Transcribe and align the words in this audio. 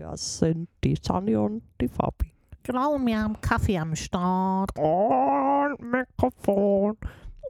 Wir 0.00 0.16
sind 0.16 0.66
die 0.82 0.96
Sunny 0.98 1.36
und 1.36 1.60
die 1.78 1.86
Fabi. 1.86 2.32
Genau, 2.62 2.98
wir 3.04 3.20
haben 3.22 3.38
Kaffee 3.42 3.76
am 3.76 3.94
Start. 3.94 4.70
Und 4.78 5.76
Mikrofon. 5.92 6.96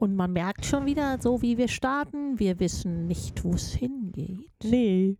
Und 0.01 0.15
man 0.17 0.33
merkt 0.33 0.65
schon 0.65 0.85
wieder, 0.85 1.17
so 1.21 1.41
wie 1.41 1.57
wir 1.57 1.69
starten, 1.69 2.37
wir 2.39 2.59
wissen 2.59 3.07
nicht, 3.07 3.41
wo 3.45 3.51
es 3.53 3.71
hingeht. 3.73 4.51
Nee. 4.65 5.15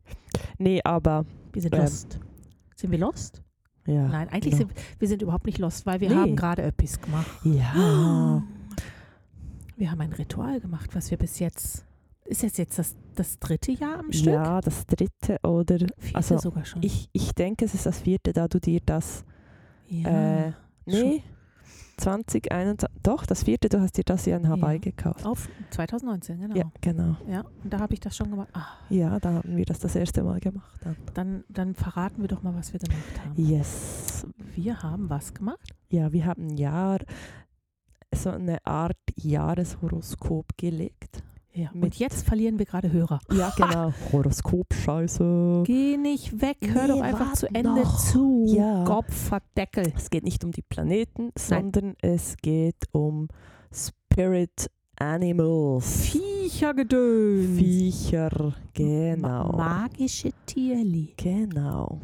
Nee, 0.58 0.82
aber 0.84 1.26
Wir 1.54 1.62
sind 1.62 1.74
Ähm, 1.74 1.80
lost. 1.84 2.20
Sind 2.76 2.92
wir 2.92 3.00
lost? 3.00 3.42
ja. 3.88 4.10
Nein, 4.10 4.28
eigentlich 4.28 4.58
genau. 4.58 4.68
sind 4.68 4.74
wir 5.00 5.08
sind 5.08 5.22
überhaupt 5.22 5.46
nicht 5.46 5.58
lost, 5.58 5.86
weil 5.86 6.02
wir 6.02 6.10
Nee. 6.10 6.16
haben 6.16 6.36
gerade 6.36 6.64
etwas 6.64 7.00
gemacht. 7.00 7.32
Ja. 7.46 8.44
Wir 9.78 9.90
haben 9.90 10.02
ein 10.02 10.12
Ritual 10.14 10.60
gemacht, 10.60 10.94
was 10.96 11.10
wir 11.10 11.18
bis 11.18 11.40
jetzt. 11.40 11.86
Ist 12.32 12.44
jetzt 12.44 12.58
jetzt 12.60 12.80
das, 12.80 12.96
das 13.16 13.40
dritte 13.40 13.74
Jahr 13.74 14.00
am 14.00 14.12
Stück? 14.14 14.34
Ja, 14.34 14.62
das 14.62 14.86
dritte 14.86 15.38
oder 15.44 15.78
Vierte 15.98 16.16
also 16.16 16.38
sogar 16.38 16.64
schon. 16.64 16.82
ich, 16.82 17.10
ich 17.12 17.34
denke, 17.36 17.66
es 17.66 17.74
ist 17.74 17.86
das 17.86 18.00
vierte, 18.00 18.32
da 18.32 18.48
du 18.48 18.58
dir 18.60 18.80
das 18.86 19.26
ja. 19.88 20.48
äh, 20.48 20.54
nee 20.86 21.24
2021 21.98 22.88
doch 23.04 23.26
das 23.26 23.44
vierte, 23.44 23.68
du 23.70 23.82
hast 23.82 23.98
dir 23.98 24.04
das 24.06 24.26
ja 24.26 24.38
in 24.38 24.48
Hawaii 24.48 24.78
Ja. 24.78 24.80
gekauft. 24.80 25.26
Auf 25.26 25.50
2019, 25.72 26.40
genau. 26.40 26.56
Ja, 26.56 26.72
genau. 26.80 27.18
Ja, 27.28 27.42
und 27.64 27.72
da 27.72 27.80
habe 27.80 27.94
ich 27.94 28.00
das 28.00 28.16
schon 28.16 28.32
gemacht. 28.32 28.48
Ah, 28.54 28.66
Ja, 28.90 29.20
da 29.20 29.34
haben 29.34 29.56
wir 29.58 29.66
das 29.66 29.80
das 29.80 29.96
erste 29.96 30.24
Mal 30.24 30.40
gemacht. 30.40 30.80
Dann. 30.84 30.96
dann, 31.14 31.44
dann 31.50 31.76
verraten 31.76 32.22
wir 32.22 32.28
doch 32.30 32.42
mal, 32.44 32.56
was 32.56 32.72
wir 32.74 32.80
gemacht 32.80 33.04
haben. 33.24 33.36
Yes. 33.36 34.26
Wir 34.56 34.82
haben 34.82 35.10
was 35.10 35.34
gemacht? 35.34 35.70
Ja, 35.90 36.12
wir 36.14 36.26
haben 36.26 36.48
ein 36.48 36.58
Jahr, 36.58 37.00
so 38.16 38.30
eine 38.32 38.66
Art 38.66 38.98
Jahreshoroskop 39.18 40.58
gelegt. 40.58 41.22
Ja. 41.54 41.70
Mit- 41.74 41.84
Und 41.84 42.00
jetzt 42.00 42.26
verlieren 42.26 42.58
wir 42.60 42.66
gerade 42.66 42.92
Hörer. 42.92 43.20
Ja, 43.34 43.52
genau. 43.56 43.94
Horoskop, 44.12 44.74
Scheiße. 44.74 45.64
Geh 45.66 45.98
nicht 45.98 46.42
weg, 46.42 46.58
hör 46.74 46.84
Nee, 46.84 46.88
doch 46.90 47.02
einfach 47.02 47.34
zu 47.34 47.48
Ende 47.48 47.82
noch. 47.82 47.98
zu. 48.00 48.46
Ja. 48.48 48.84
Kopfverdeckel. 48.86 49.92
Es 49.96 50.10
geht 50.10 50.24
nicht 50.24 50.44
um 50.44 50.52
die 50.52 50.62
Planeten, 50.62 51.32
sondern 51.38 51.96
es 52.02 52.38
geht 52.42 52.86
um 52.92 53.28
Spirit 53.74 54.70
Animals. 54.98 56.06
Viechergedöns. 56.06 57.58
Viecher, 57.58 58.54
genau. 58.74 59.52
Ma 59.58 59.88
magische 59.90 60.32
Tierli. 60.46 61.14
Genau. 61.18 62.00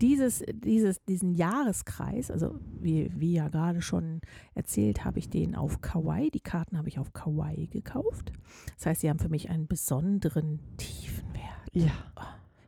Dieses, 0.00 0.44
dieses, 0.52 1.02
diesen 1.04 1.34
Jahreskreis, 1.34 2.30
also 2.30 2.58
wie, 2.80 3.10
wie 3.16 3.32
ja 3.32 3.48
gerade 3.48 3.80
schon 3.80 4.20
erzählt, 4.54 5.04
habe 5.04 5.18
ich 5.18 5.30
den 5.30 5.54
auf 5.54 5.80
Kauai. 5.80 6.28
Die 6.34 6.40
Karten 6.40 6.76
habe 6.76 6.88
ich 6.88 6.98
auf 6.98 7.12
Kauai 7.12 7.68
gekauft. 7.70 8.32
Das 8.76 8.86
heißt, 8.86 9.00
sie 9.00 9.08
haben 9.10 9.18
für 9.18 9.28
mich 9.28 9.48
einen 9.50 9.66
besonderen 9.66 10.60
Tiefenwert. 10.76 11.44
Ja. 11.72 11.92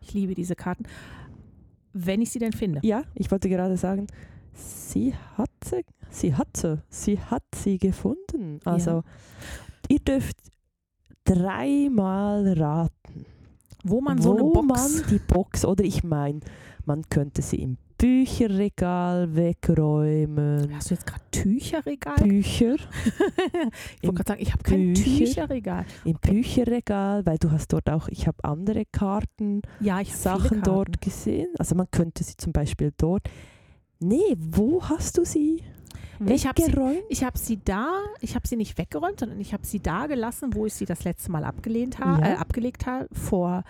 Ich 0.01 0.15
liebe 0.15 0.35
diese 0.35 0.57
Karten, 0.57 0.85
wenn 1.93 2.23
ich 2.23 2.31
sie 2.31 2.39
denn 2.39 2.53
finde. 2.53 2.81
Ja, 2.83 3.03
ich 3.15 3.31
wollte 3.31 3.49
gerade 3.49 3.77
sagen, 3.77 4.07
sie 4.55 5.15
hat 5.37 5.51
sie, 5.65 5.85
sie 6.11 6.35
hat 6.35 6.57
sie, 6.57 6.79
sie 6.89 7.19
hat 7.21 7.45
sie 7.55 7.79
gefunden. 7.79 8.61
Also, 8.65 9.03
ihr 9.89 9.99
dürft 9.99 10.37
dreimal 11.25 12.55
raten, 12.55 13.27
Wo 13.85 14.01
man 14.01 14.19
wo 14.19 14.23
so 14.23 14.33
eine 14.33 14.45
Box. 14.45 14.67
man 14.67 15.11
die 15.11 15.19
Box, 15.19 15.65
oder 15.65 15.85
ich 15.85 16.03
meine, 16.05 16.41
man 16.89 17.03
könnte 17.11 17.43
sie 17.43 17.57
im 17.63 17.77
Bücherregal 17.99 19.35
wegräumen. 19.37 20.73
Hast 20.75 20.91
du 20.91 20.95
jetzt 20.95 21.07
gerade 21.07 21.23
Tücherregal? 21.31 22.17
Bücher 22.17 22.75
ich 24.01 24.09
wollte 24.09 24.15
gerade 24.15 24.29
sagen, 24.29 24.41
ich 24.43 24.53
habe 24.53 24.63
kein 24.63 24.93
Bücher. 24.95 25.05
Tücherregal. 25.25 25.85
im 26.05 26.15
Bücherregal, 26.21 27.27
weil 27.27 27.39
du 27.39 27.51
hast 27.51 27.73
dort 27.73 27.91
auch, 27.91 28.09
ich 28.09 28.27
habe 28.27 28.43
andere 28.45 28.85
Karten, 28.87 29.63
Ja, 29.81 30.01
ich 30.01 30.15
Sachen 30.17 30.61
Karten. 30.61 30.63
dort 30.63 31.01
gesehen. 31.01 31.49
Also 31.59 31.75
man 31.75 31.91
könnte 31.91 32.25
sie 32.25 32.37
zum 32.37 32.53
Beispiel 32.53 32.93
dort. 32.97 33.29
Nee, 34.01 34.37
wo 34.39 34.83
hast 34.83 35.19
du 35.19 35.25
sie? 35.25 35.63
Ich 36.27 36.47
habe 36.49 36.61
sie, 36.61 36.73
ich 37.11 37.23
hab 37.23 37.39
sie 37.39 37.61
da, 37.65 37.93
ich 38.21 38.35
habe 38.35 38.47
sie 38.49 38.57
nicht 38.57 38.77
weggeräumt, 38.77 39.21
sondern 39.21 39.39
ich 39.41 39.53
habe 39.53 39.65
sie 39.65 39.79
da 39.81 40.07
gelassen, 40.09 40.53
wo 40.53 40.67
ich 40.67 40.75
sie 40.75 40.85
das 40.85 41.05
letzte 41.05 41.31
Mal 41.31 41.45
abgelehnt 41.45 42.01
ha 42.01 42.19
Ja. 42.21 42.27
äh, 42.27 42.35
abgelegt 42.37 42.87
habe, 42.87 43.07
vor 43.13 43.63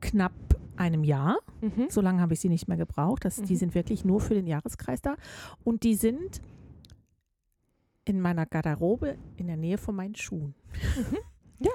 knapp 0.00 0.32
einem 0.76 1.04
Jahr. 1.04 1.38
Mhm. 1.62 1.86
So 1.88 2.00
lange 2.00 2.20
habe 2.20 2.34
ich 2.34 2.40
sie 2.40 2.48
nicht 2.50 2.68
mehr 2.68 2.76
gebraucht. 2.76 3.24
Das, 3.24 3.36
Die 3.36 3.54
Mhm. 3.54 3.58
sind 3.58 3.74
wirklich 3.74 4.04
nur 4.04 4.20
für 4.20 4.34
den 4.34 4.46
Jahreskreis 4.46 5.00
da. 5.00 5.16
Und 5.64 5.82
die 5.84 5.94
sind 5.94 6.40
in 8.04 8.20
meiner 8.20 8.46
Garderobe 8.46 9.16
in 9.36 9.46
der 9.48 9.56
Nähe 9.56 9.78
von 9.78 9.94
meinen 9.96 10.14
Schuhen. 10.14 10.54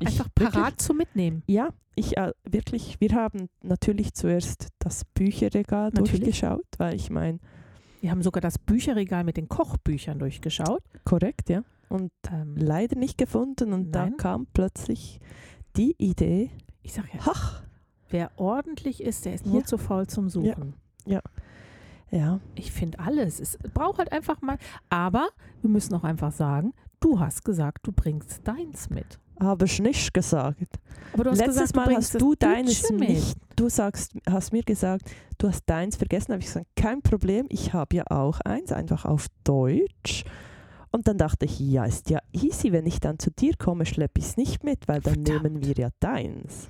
Ich 0.00 0.08
Einfach 0.08 0.26
wirklich- 0.36 0.50
parat 0.52 0.80
zum 0.80 0.96
Mitnehmen. 0.96 1.44
Ja, 1.46 1.68
ich 1.94 2.16
äh, 2.16 2.32
wirklich, 2.42 3.00
wir 3.00 3.10
haben 3.10 3.48
natürlich 3.62 4.14
zuerst 4.14 4.68
das 4.80 5.04
Bücherregal 5.04 5.90
Natürlich. 5.94 6.10
durchgeschaut, 6.24 6.64
weil 6.78 6.96
ich 6.96 7.08
meine, 7.08 7.38
Wir 8.00 8.10
haben 8.10 8.22
sogar 8.22 8.40
das 8.40 8.58
Bücherregal 8.58 9.22
mit 9.22 9.36
den 9.36 9.48
Kochbüchern 9.48 10.18
durchgeschaut. 10.18 10.82
korrekt, 11.04 11.50
ja. 11.50 11.62
Und 11.88 12.10
Ähm, 12.32 12.56
leider 12.56 12.98
nicht 12.98 13.16
gefunden 13.16 13.72
und 13.72 13.92
da 13.92 14.06
Nein. 14.06 14.16
kam 14.16 14.46
plötzlich 14.52 15.20
die 15.76 15.94
Idee, 15.98 16.50
ich 16.82 16.92
sage 16.92 17.08
ja, 17.14 17.20
ach, 17.26 17.62
wer 18.10 18.30
ordentlich 18.36 19.02
ist, 19.02 19.24
der 19.24 19.34
ist 19.34 19.46
nur 19.46 19.60
Ja. 19.60 19.64
zu 19.66 19.78
faul 19.78 20.06
zum 20.06 20.28
Suchen. 20.28 20.74
ja, 21.06 22.40
Ich 22.54 22.72
finde 22.72 22.98
alles. 22.98 23.40
Es 23.40 23.56
braucht 23.72 23.98
halt 23.98 24.12
einfach 24.12 24.42
mal. 24.42 24.58
Aber 24.90 25.28
wir 25.62 25.70
müssen 25.70 25.94
auch 25.94 26.04
einfach 26.04 26.32
sagen, 26.32 26.74
du 27.00 27.18
hast 27.18 27.44
gesagt, 27.44 27.86
du 27.86 27.92
bringst 27.92 28.46
deins 28.46 28.90
mit. 28.90 29.18
habe 29.40 29.64
ich 29.64 29.80
nicht 29.80 30.12
gesagt. 30.14 30.78
Aber 31.14 31.24
du 31.24 31.30
hast 31.30 31.38
Letztes 31.38 31.72
gesagt, 31.72 31.76
Mal 31.76 31.96
hast 31.96 32.20
du 32.20 32.34
deines 32.34 32.90
mit. 32.90 33.00
nicht, 33.08 33.36
du 33.56 33.68
sagst, 33.68 34.12
hast 34.28 34.52
mir 34.52 34.62
gesagt, 34.62 35.10
du 35.38 35.48
hast 35.48 35.64
deins 35.66 35.96
vergessen, 35.96 36.32
habe 36.32 36.40
ich 36.40 36.46
gesagt, 36.46 36.66
kein 36.76 37.02
Problem, 37.02 37.46
ich 37.48 37.72
habe 37.72 37.96
ja 37.96 38.04
auch 38.08 38.40
eins, 38.40 38.70
einfach 38.72 39.04
auf 39.04 39.26
Deutsch. 39.42 40.24
Und 40.92 41.08
dann 41.08 41.18
dachte 41.18 41.46
ich, 41.46 41.58
ja, 41.58 41.84
ist 41.84 42.10
ja 42.10 42.20
easy, 42.32 42.70
wenn 42.70 42.86
ich 42.86 43.00
dann 43.00 43.18
zu 43.18 43.30
dir 43.30 43.54
komme, 43.58 43.86
schleppe 43.86 44.20
ich 44.20 44.26
es 44.26 44.36
nicht 44.36 44.62
mit, 44.62 44.86
weil 44.86 45.00
dann 45.00 45.24
Verdammt. 45.24 45.42
nehmen 45.42 45.64
wir 45.64 45.74
ja 45.74 45.88
deins. 46.00 46.68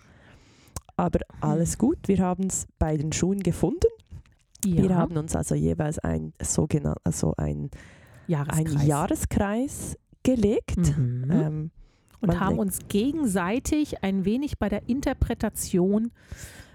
Aber 0.97 1.19
Hm. 1.19 1.38
alles 1.50 1.77
gut, 1.77 1.99
wir 2.06 2.19
haben 2.21 2.44
es 2.47 2.66
bei 2.78 2.97
den 2.97 3.12
Schuhen 3.12 3.41
gefunden. 3.41 3.88
Ja, 4.65 4.82
Wir 4.82 4.97
haben 4.97 5.16
uns 5.16 5.34
also 5.34 5.55
jeweils 5.56 5.99
ein 5.99 6.32
sogenannt, 6.41 6.99
also 7.03 7.34
ein, 7.37 7.62
ein 7.65 7.71
Jahreskreis. 8.28 8.87
Jahreskreis 8.87 9.99
gelegt. 10.22 10.77
Mhm. 10.97 11.31
Ähm, 11.31 11.71
und 12.21 12.38
haben 12.38 12.61
uns 12.61 12.78
gegenseitig 12.88 14.05
ein 14.05 14.25
wenig 14.25 14.59
bei 14.61 14.69
der 14.69 14.88
Interpretation 14.88 16.12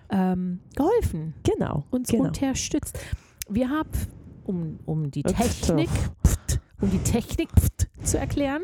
ähm, 0.09 0.59
geholfen, 0.75 1.33
genau, 1.43 1.85
uns 1.89 2.09
genau. 2.09 2.25
unterstützt. 2.25 2.99
Wir 3.47 3.69
haben, 3.69 3.89
um, 4.43 4.79
um 4.85 5.09
die 5.09 5.23
Technik, 5.23 5.89
um 6.81 6.89
die 6.91 6.99
Technik 6.99 7.49
zu 8.03 8.17
erklären, 8.17 8.63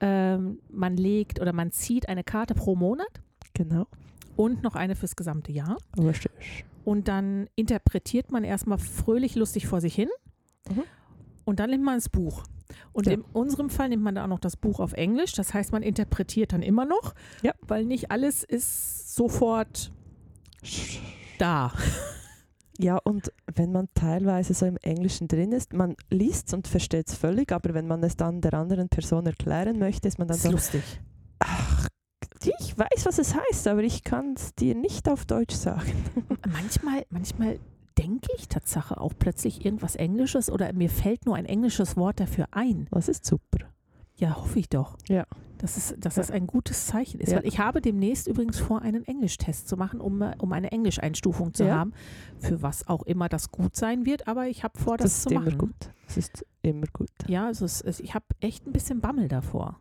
ähm, 0.00 0.60
man 0.68 0.96
legt 0.96 1.40
oder 1.40 1.52
man 1.52 1.72
zieht 1.72 2.08
eine 2.08 2.24
Karte 2.24 2.54
pro 2.54 2.74
Monat 2.76 3.20
genau. 3.54 3.86
und 4.36 4.62
noch 4.62 4.74
eine 4.74 4.94
fürs 4.96 5.16
gesamte 5.16 5.52
Jahr. 5.52 5.78
Richtig. 5.98 6.64
Und 6.84 7.08
dann 7.08 7.48
interpretiert 7.56 8.30
man 8.30 8.44
erstmal 8.44 8.78
fröhlich 8.78 9.34
lustig 9.34 9.66
vor 9.66 9.80
sich 9.80 9.94
hin. 9.94 10.08
Mhm. 10.68 10.82
Und 11.44 11.60
dann 11.60 11.70
nimmt 11.70 11.84
man 11.84 11.96
das 11.96 12.08
Buch. 12.08 12.42
Und 12.92 13.06
Ja. 13.06 13.12
in 13.14 13.22
unserem 13.32 13.70
Fall 13.70 13.88
nimmt 13.88 14.02
man 14.02 14.14
da 14.16 14.24
auch 14.24 14.28
noch 14.28 14.38
das 14.40 14.56
Buch 14.56 14.80
auf 14.80 14.92
Englisch. 14.92 15.32
Das 15.32 15.54
heißt, 15.54 15.72
man 15.72 15.82
interpretiert 15.82 16.52
dann 16.52 16.62
immer 16.62 16.84
noch, 16.84 17.14
Ja. 17.42 17.54
weil 17.62 17.84
nicht 17.84 18.10
alles 18.10 18.42
ist 18.44 19.14
sofort 19.14 19.92
da. 21.38 21.72
Ja, 22.78 22.98
und 22.98 23.32
wenn 23.54 23.72
man 23.72 23.88
teilweise 23.94 24.54
so 24.54 24.66
im 24.66 24.76
Englischen 24.78 25.28
drin 25.28 25.52
ist, 25.52 25.72
man 25.72 25.96
liest 26.10 26.48
es 26.48 26.54
und 26.54 26.68
versteht 26.68 27.08
es 27.08 27.14
völlig, 27.14 27.52
aber 27.52 27.74
wenn 27.74 27.86
man 27.86 28.02
es 28.02 28.16
dann 28.16 28.40
der 28.40 28.54
anderen 28.54 28.88
Person 28.88 29.26
erklären 29.26 29.78
möchte, 29.78 30.08
ist 30.08 30.18
man 30.18 30.28
dann 30.28 30.36
ist 30.36 30.42
so, 30.42 30.50
lustig. 30.50 30.82
ach, 31.38 31.88
ich 32.44 32.78
weiß, 32.78 33.06
was 33.06 33.18
es 33.18 33.34
heißt, 33.34 33.66
aber 33.68 33.82
ich 33.82 34.04
kann 34.04 34.34
es 34.36 34.54
dir 34.54 34.74
nicht 34.74 35.08
auf 35.08 35.24
Deutsch 35.24 35.54
sagen. 35.54 35.92
Manchmal, 36.52 37.06
manchmal 37.10 37.58
denke 37.98 38.28
ich 38.36 38.48
Tatsache 38.48 39.00
auch 39.00 39.14
plötzlich 39.18 39.64
irgendwas 39.64 39.96
Englisches 39.96 40.50
oder 40.50 40.72
mir 40.72 40.90
fällt 40.90 41.24
nur 41.26 41.36
ein 41.36 41.46
englisches 41.46 41.96
Wort 41.96 42.20
dafür 42.20 42.48
ein. 42.52 42.88
Das 42.90 43.08
ist 43.08 43.24
super. 43.24 43.58
Ja, 44.18 44.36
hoffe 44.36 44.58
ich 44.58 44.68
doch. 44.68 44.96
Ja. 45.08 45.26
Dass, 45.58 45.76
es, 45.76 45.94
dass 45.98 46.16
Ja. 46.16 46.22
das 46.22 46.30
ein 46.30 46.46
gutes 46.46 46.86
Zeichen 46.86 47.20
ist. 47.20 47.30
Ja. 47.32 47.38
Weil 47.38 47.46
ich 47.46 47.58
habe 47.58 47.80
demnächst 47.80 48.26
übrigens 48.28 48.58
vor, 48.58 48.82
einen 48.82 49.04
Englisch-Test 49.04 49.68
zu 49.68 49.76
machen, 49.76 50.00
um, 50.00 50.20
äh, 50.22 50.34
um 50.38 50.52
eine 50.52 50.72
Englischeinstufung 50.72 51.52
zu 51.54 51.64
Ja. 51.64 51.76
haben, 51.76 51.92
für 52.38 52.62
was 52.62 52.88
auch 52.88 53.02
immer 53.04 53.28
das 53.28 53.50
gut 53.50 53.76
sein 53.76 54.06
wird. 54.06 54.26
Aber 54.28 54.48
ich 54.48 54.64
habe 54.64 54.78
vor, 54.78 54.96
das, 54.96 55.04
Das, 55.12 55.18
ist 55.18 55.28
zu 55.28 55.34
machen. 55.34 55.46
immer 55.48 55.56
gut. 55.58 55.90
Das 56.06 56.16
ist 56.16 56.46
immer 56.62 56.86
gut. 56.92 57.10
Ja, 57.28 57.46
also 57.46 57.64
es, 57.64 57.80
es, 57.82 58.00
ich 58.00 58.14
habe 58.14 58.24
echt 58.40 58.66
ein 58.66 58.72
bisschen 58.72 59.00
Bammel 59.00 59.28
davor. 59.28 59.78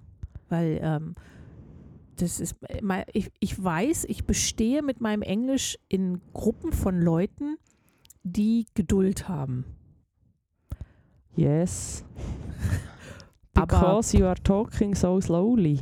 Weil 0.49 0.79
ähm, 0.81 1.15
das 2.17 2.39
ist, 2.39 2.55
äh, 2.69 3.05
ich, 3.13 3.31
ich 3.39 3.61
weiß, 3.61 4.05
ich 4.05 4.25
bestehe 4.25 4.81
mit 4.81 5.01
meinem 5.01 5.21
Englisch 5.21 5.77
in 5.89 6.21
Gruppen 6.33 6.71
von 6.73 6.99
Leuten, 7.01 7.57
die 8.23 8.65
Geduld 8.73 9.27
haben. 9.29 9.65
Yes. 11.35 12.03
Aber- 13.55 13.65
Because 13.79 14.17
you 14.17 14.25
are 14.25 14.41
talking 14.41 14.95
so 14.95 15.19
slowly. 15.21 15.81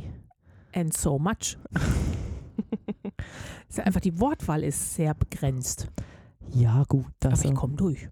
And 0.72 0.92
so 0.92 1.18
much. 1.18 1.56
Ist 3.68 3.80
einfach 3.80 4.00
die 4.00 4.18
Wortwahl 4.20 4.62
ist 4.62 4.94
sehr 4.94 5.14
begrenzt. 5.14 5.88
Ja, 6.52 6.84
gut, 6.88 7.06
Aber 7.20 7.30
also, 7.30 7.48
ich 7.48 7.54
komme 7.54 7.74
durch. 7.74 8.08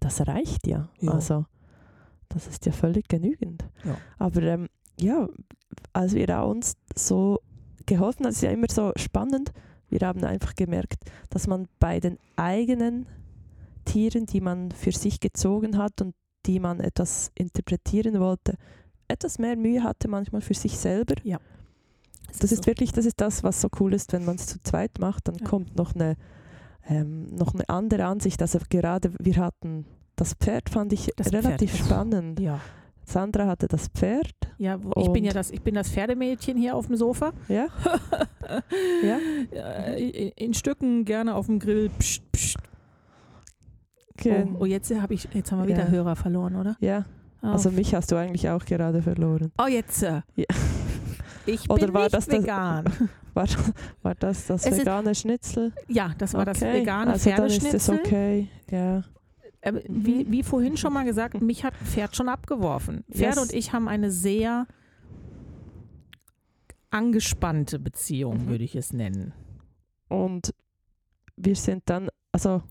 das 0.00 0.26
reicht 0.26 0.66
ja. 0.66 0.88
Ja. 1.00 1.12
Also, 1.12 1.44
das 2.28 2.46
ist 2.46 2.64
ja 2.66 2.72
völlig 2.72 3.08
genügend. 3.08 3.68
Ja. 3.84 3.96
Aber 4.18 4.42
ähm, 4.42 4.68
ja, 4.98 5.28
als 5.92 6.14
wir 6.14 6.42
uns 6.44 6.76
so 6.94 7.40
geholfen 7.84 8.24
haben, 8.24 8.32
ist 8.32 8.40
ja 8.42 8.50
immer 8.50 8.68
so 8.70 8.92
spannend. 8.96 9.52
Wir 9.88 10.00
haben 10.06 10.24
einfach 10.24 10.54
gemerkt, 10.54 11.04
dass 11.30 11.46
man 11.46 11.68
bei 11.78 12.00
den 12.00 12.18
eigenen 12.36 13.06
Tieren, 13.84 14.26
die 14.26 14.40
man 14.40 14.70
für 14.72 14.92
sich 14.92 15.20
gezogen 15.20 15.76
hat 15.78 16.00
und 16.00 16.14
die 16.46 16.58
man 16.60 16.80
etwas 16.80 17.30
interpretieren 17.34 18.18
wollte, 18.20 18.56
etwas 19.08 19.38
mehr 19.38 19.56
Mühe 19.56 19.82
hatte 19.82 20.08
manchmal 20.08 20.40
für 20.40 20.54
sich 20.54 20.76
selber. 20.78 21.14
Es 22.30 22.38
Das 22.38 22.52
ist 22.52 22.64
so. 22.64 22.66
wirklich, 22.66 22.92
das 22.92 23.06
ist 23.06 23.20
das, 23.20 23.42
was 23.44 23.60
so 23.60 23.68
cool 23.80 23.94
ist, 23.94 24.12
wenn 24.12 24.24
man 24.24 24.36
es 24.36 24.46
zu 24.46 24.62
zweit 24.62 24.98
macht, 24.98 25.28
dann 25.28 25.36
Ja. 25.36 25.46
kommt 25.46 25.76
noch 25.76 25.94
eine, 25.94 26.16
ähm, 26.88 27.26
noch 27.34 27.54
eine 27.54 27.68
andere 27.68 28.04
Ansicht. 28.06 28.40
Also 28.42 28.58
gerade 28.68 29.12
wir 29.18 29.36
hatten 29.36 29.86
das 30.16 30.34
Pferd, 30.34 30.68
fand 30.70 30.92
ich 30.92 31.10
Das 31.16 31.28
Pferd 31.28 31.44
relativ 31.44 31.74
ist- 31.74 31.84
spannend. 31.86 32.40
Ja, 32.40 32.60
Sandra 33.04 33.46
hatte 33.46 33.68
das 33.68 33.86
Pferd, 33.88 34.32
ja 34.58 34.80
ich 34.96 35.08
bin 35.12 35.24
ja 35.24 35.32
das, 35.32 35.50
ich 35.52 35.62
bin 35.62 35.74
das 35.76 35.88
Pferdemädchen 35.88 36.56
hier 36.58 36.74
auf 36.74 36.86
dem 36.88 36.96
Sofa. 36.96 37.32
ja, 37.48 37.66
Ja. 39.02 39.18
In, 39.94 40.30
in 40.36 40.54
Stücken 40.54 41.04
gerne 41.04 41.34
auf 41.34 41.46
dem 41.46 41.58
Grill. 41.58 41.90
Psst, 41.98 42.22
psst. 42.32 42.56
gen- 44.16 44.54
Oh, 44.56 44.60
oh, 44.60 44.64
jetzt 44.66 44.92
habe 44.94 45.14
ich, 45.14 45.28
jetzt 45.32 45.52
haben 45.52 45.60
wir 45.60 45.68
wieder 45.68 45.84
Ja. 45.84 45.90
Hörer 45.90 46.16
verloren, 46.16 46.56
oder? 46.56 46.76
ja. 46.80 47.04
Oh, 47.46 47.52
Also 47.52 47.70
mich 47.70 47.94
hast 47.94 48.10
du 48.12 48.16
eigentlich 48.16 48.48
auch 48.50 48.64
gerade 48.64 49.02
verloren. 49.02 49.52
oh 49.58 49.66
jetzt. 49.66 50.02
Ja. 50.02 50.18
Ich 51.48 51.70
Oder 51.70 51.86
bin 51.86 51.94
war 51.94 52.02
nicht 52.02 52.14
das 52.14 52.26
das- 52.26 52.42
vegan. 52.42 52.84
War, 53.34 53.46
war 54.02 54.14
das 54.16 54.46
das 54.46 54.64
Es 54.66 54.72
ist- 54.72 54.80
vegane 54.80 55.14
Schnitzel? 55.14 55.72
Ja, 55.88 56.12
das 56.18 56.32
war 56.34 56.44
das 56.46 56.56
Okay, 56.60 56.80
vegane 56.80 57.12
also 57.12 57.30
dann 57.30 57.46
ist 57.46 57.72
es 57.74 57.88
okay. 57.90 58.48
Ja. 58.70 59.04
Äh, 59.60 59.74
wie, 59.88 60.28
wie 60.30 60.42
vorhin 60.42 60.76
schon 60.78 60.92
mal 60.94 61.04
gesagt, 61.04 61.40
mich 61.42 61.62
hat 61.62 61.74
ein 61.80 61.86
Pferd 61.86 62.16
schon 62.16 62.28
abgeworfen. 62.30 63.04
Pferd 63.12 63.36
Yes. 63.36 63.38
und 63.44 63.52
ich 63.52 63.72
haben 63.74 63.86
eine 63.88 64.10
sehr 64.10 64.66
angespannte 66.90 67.78
Beziehung, 67.78 68.44
Mhm. 68.44 68.46
würde 68.48 68.64
ich 68.64 68.74
es 68.74 68.92
nennen. 68.92 69.32
Und 70.08 70.54
wir 71.36 71.56
sind 71.56 71.82
dann, 71.86 72.08
also 72.32 72.62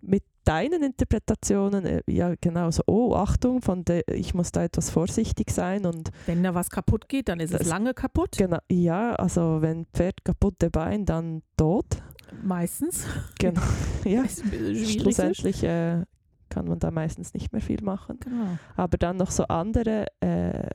mit 0.00 0.22
deinen 0.50 0.82
Interpretationen, 0.82 1.84
äh, 1.86 2.02
ja 2.08 2.34
genau, 2.40 2.70
so, 2.72 2.82
oh, 2.86 3.14
Achtung, 3.14 3.62
von 3.62 3.84
der, 3.84 4.06
ich 4.08 4.34
muss 4.34 4.50
da 4.50 4.64
etwas 4.64 4.90
vorsichtig 4.90 5.50
sein 5.52 5.86
und 5.86 6.10
Wenn 6.26 6.42
da 6.42 6.54
was 6.54 6.70
kaputt 6.70 7.08
geht, 7.08 7.28
dann 7.28 7.38
ist 7.38 7.52
es 7.52 7.58
Das- 7.60 7.68
lange 7.68 7.94
kaputt. 7.94 8.36
genau, 8.36 8.58
ja, 8.70 9.14
also 9.14 9.58
wenn 9.62 9.86
Pferd 9.94 10.24
kaputte 10.24 10.68
Bein, 10.70 11.04
dann 11.06 11.42
tot. 11.56 11.86
Meistens. 12.42 13.06
Genau, 13.38 13.60
ja. 14.04 14.22
Ist. 14.22 14.42
Schlussendlich 15.00 15.62
äh, 15.62 16.04
kann 16.48 16.66
man 16.66 16.78
da 16.80 16.90
meistens 16.90 17.32
nicht 17.32 17.52
mehr 17.52 17.62
viel 17.62 17.82
machen. 17.82 18.18
Genau. 18.20 18.58
Aber 18.76 18.98
dann 18.98 19.16
noch 19.18 19.30
so 19.30 19.44
andere 19.44 20.06
äh, 20.20 20.68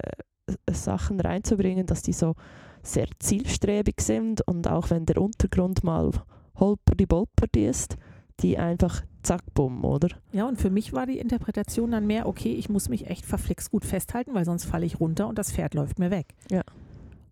Sachen 0.71 1.19
reinzubringen, 1.19 1.85
dass 1.85 2.01
die 2.01 2.13
so 2.13 2.35
sehr 2.81 3.07
zielstrebig 3.19 3.95
sind 3.99 4.41
und 4.47 4.67
auch 4.69 4.89
wenn 4.89 5.05
der 5.05 5.21
Untergrund 5.21 5.83
mal 5.83 6.11
holperdi 6.59 7.05
bolperdi 7.05 7.65
ist, 7.67 7.97
die 8.41 8.57
einfach 8.57 9.01
zack, 9.25 9.41
bumm, 9.53 9.83
oder? 9.83 10.09
Ja, 10.31 10.47
und 10.47 10.59
für 10.59 10.69
mich 10.69 10.93
war 10.93 11.05
die 11.05 11.19
Interpretation 11.19 11.91
dann 11.91 12.07
mehr, 12.07 12.27
okay, 12.27 12.53
ich 12.53 12.69
muss 12.69 12.89
mich 12.89 13.07
echt 13.07 13.25
verflixt 13.25 13.71
gut 13.71 13.85
festhalten, 13.85 14.33
weil 14.33 14.45
sonst 14.45 14.65
falle 14.65 14.85
ich 14.85 14.99
runter 14.99 15.27
und 15.27 15.37
das 15.37 15.51
Pferd 15.51 15.73
läuft 15.73 15.99
mir 15.99 16.11
weg. 16.11 16.27
Ja. 16.49 16.63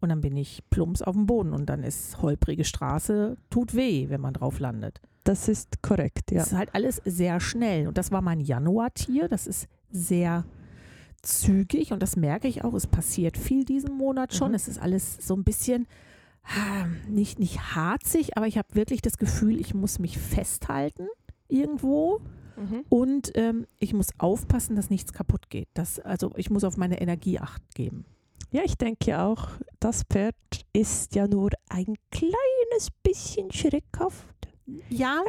Und 0.01 0.09
dann 0.09 0.21
bin 0.21 0.35
ich 0.35 0.63
plumps 0.69 1.01
auf 1.01 1.15
dem 1.15 1.25
Boden 1.25 1.53
und 1.53 1.67
dann 1.67 1.83
ist 1.83 2.21
holprige 2.21 2.65
Straße, 2.65 3.37
tut 3.49 3.73
weh, 3.73 4.09
wenn 4.09 4.19
man 4.19 4.33
drauf 4.33 4.59
landet. 4.59 4.99
Das 5.23 5.47
ist 5.47 5.81
korrekt, 5.81 6.31
ja. 6.31 6.39
Das 6.39 6.47
ist 6.47 6.57
halt 6.57 6.75
alles 6.75 7.01
sehr 7.05 7.39
schnell. 7.39 7.87
Und 7.87 7.97
das 7.97 8.11
war 8.11 8.21
mein 8.21 8.41
Januartier. 8.41 9.29
Das 9.29 9.47
ist 9.47 9.69
sehr 9.89 10.43
zügig 11.21 11.93
und 11.93 12.03
das 12.03 12.17
merke 12.17 12.49
ich 12.49 12.65
auch. 12.65 12.73
Es 12.73 12.87
passiert 12.87 13.37
viel 13.37 13.63
diesen 13.63 13.95
Monat 13.95 14.33
schon. 14.33 14.49
Mhm. 14.49 14.55
Es 14.55 14.67
ist 14.67 14.81
alles 14.81 15.25
so 15.25 15.35
ein 15.35 15.45
bisschen 15.45 15.87
ah, 16.43 16.87
nicht, 17.07 17.39
nicht 17.39 17.75
harzig, 17.75 18.35
aber 18.35 18.47
ich 18.47 18.57
habe 18.57 18.75
wirklich 18.75 19.01
das 19.01 19.17
Gefühl, 19.17 19.59
ich 19.59 19.73
muss 19.73 19.99
mich 19.99 20.17
festhalten 20.17 21.07
irgendwo 21.53 22.19
Mhm. 22.55 22.85
und 22.87 23.31
ähm, 23.35 23.65
ich 23.79 23.93
muss 23.95 24.09
aufpassen, 24.19 24.75
dass 24.75 24.91
nichts 24.91 25.11
kaputt 25.11 25.49
geht. 25.49 25.67
Das, 25.73 25.99
also 25.99 26.31
ich 26.35 26.51
muss 26.51 26.63
auf 26.63 26.77
meine 26.77 27.01
Energie 27.01 27.39
acht 27.39 27.63
geben. 27.73 28.05
Ja, 28.51 28.61
ich 28.63 28.77
denke 28.77 29.09
ja 29.09 29.25
auch, 29.25 29.47
das 29.79 30.03
Pferd 30.03 30.35
ist 30.71 31.15
ja 31.15 31.27
nur 31.27 31.49
ein 31.69 31.95
kleines 32.11 32.89
bisschen 33.01 33.51
schreckhaft. 33.51 34.27
Ja. 34.89 35.21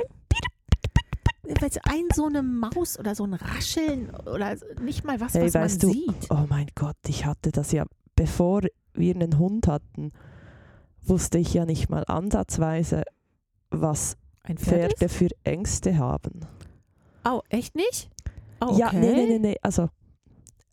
Weil 1.61 1.73
so 1.73 1.81
ein 1.85 2.05
so 2.15 2.27
eine 2.27 2.43
Maus 2.43 2.99
oder 2.99 3.15
so 3.15 3.25
ein 3.25 3.33
Rascheln 3.35 4.11
oder 4.27 4.57
nicht 4.83 5.05
mal 5.05 5.19
was, 5.21 5.33
Hey, 5.33 5.45
was 5.47 5.55
man 5.55 5.63
weißt 5.65 5.83
du, 5.83 5.93
sieht. 5.93 6.31
oh 6.31 6.45
mein 6.51 6.67
Gott, 6.75 6.97
ich 7.07 7.25
hatte 7.25 7.53
das 7.53 7.73
ja, 7.73 7.87
bevor 8.17 8.63
wir 8.93 9.15
einen 9.15 9.39
Hund 9.39 9.67
hatten, 9.67 10.13
wusste 11.03 11.39
ich 11.39 11.53
ja 11.55 11.65
nicht 11.67 11.89
mal 11.89 12.05
ansatzweise, 12.07 13.03
was 13.71 14.17
Ein 14.45 14.59
Pferd 14.59 14.93
Pferde 14.99 15.09
für 15.13 15.29
Ängste 15.43 15.99
haben. 15.99 16.41
Oh, 17.25 17.41
echt 17.49 17.75
nicht? 17.75 18.11
Oh, 18.61 18.77
Ja, 18.79 18.89
okay. 18.89 19.01
nee, 19.01 19.13
nee, 19.15 19.27
nee, 19.27 19.39
nee, 19.39 19.57
also, 19.63 19.89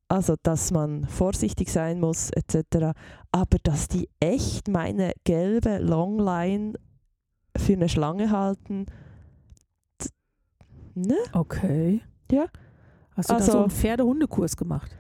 also, 0.07 0.35
dass 0.43 0.71
man 0.71 1.07
vorsichtig 1.07 1.71
sein 1.71 1.99
muss, 1.99 2.29
etc. 2.31 2.91
Aber 3.31 3.57
dass 3.63 3.87
die 3.87 4.09
echt 4.19 4.67
meine 4.67 5.13
gelbe 5.23 5.77
Longline 5.79 6.73
für 7.57 7.73
eine 7.73 7.87
Schlange 7.89 8.29
halten, 8.31 8.85
ne? 10.95 11.15
Okay. 11.33 12.01
Ja. 12.31 12.45
Hast 13.15 13.29
du 13.29 13.33
da 13.33 13.39
Also- 13.39 13.51
so 13.53 13.59
einen 13.59 13.69
Pferdehundekurs 13.71 14.55
gemacht? 14.57 14.95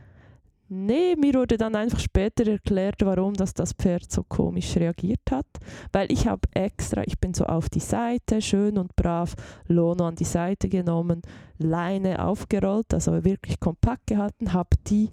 Nee, 0.73 1.17
mir 1.17 1.33
wurde 1.33 1.57
dann 1.57 1.75
einfach 1.75 1.99
später 1.99 2.47
erklärt, 2.47 3.01
warum 3.01 3.33
das, 3.33 3.53
das 3.53 3.73
Pferd 3.73 4.09
so 4.09 4.23
komisch 4.23 4.77
reagiert 4.77 5.19
hat. 5.29 5.45
Weil 5.91 6.09
ich 6.09 6.27
habe 6.27 6.47
extra, 6.53 7.03
ich 7.05 7.19
bin 7.19 7.33
so 7.33 7.43
auf 7.43 7.67
die 7.67 7.81
Seite, 7.81 8.41
schön 8.41 8.77
und 8.77 8.95
brav, 8.95 9.35
Lono 9.67 10.07
an 10.07 10.15
die 10.15 10.23
Seite 10.23 10.69
genommen, 10.69 11.23
Leine 11.57 12.23
aufgerollt, 12.23 12.93
also 12.93 13.25
wirklich 13.25 13.59
kompakt 13.59 14.07
gehalten, 14.07 14.53
habe 14.53 14.77
die 14.87 15.09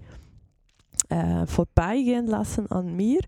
äh, 1.08 1.44
vorbeigehen 1.44 2.28
lassen 2.28 2.70
an 2.70 2.94
mir. 2.94 3.18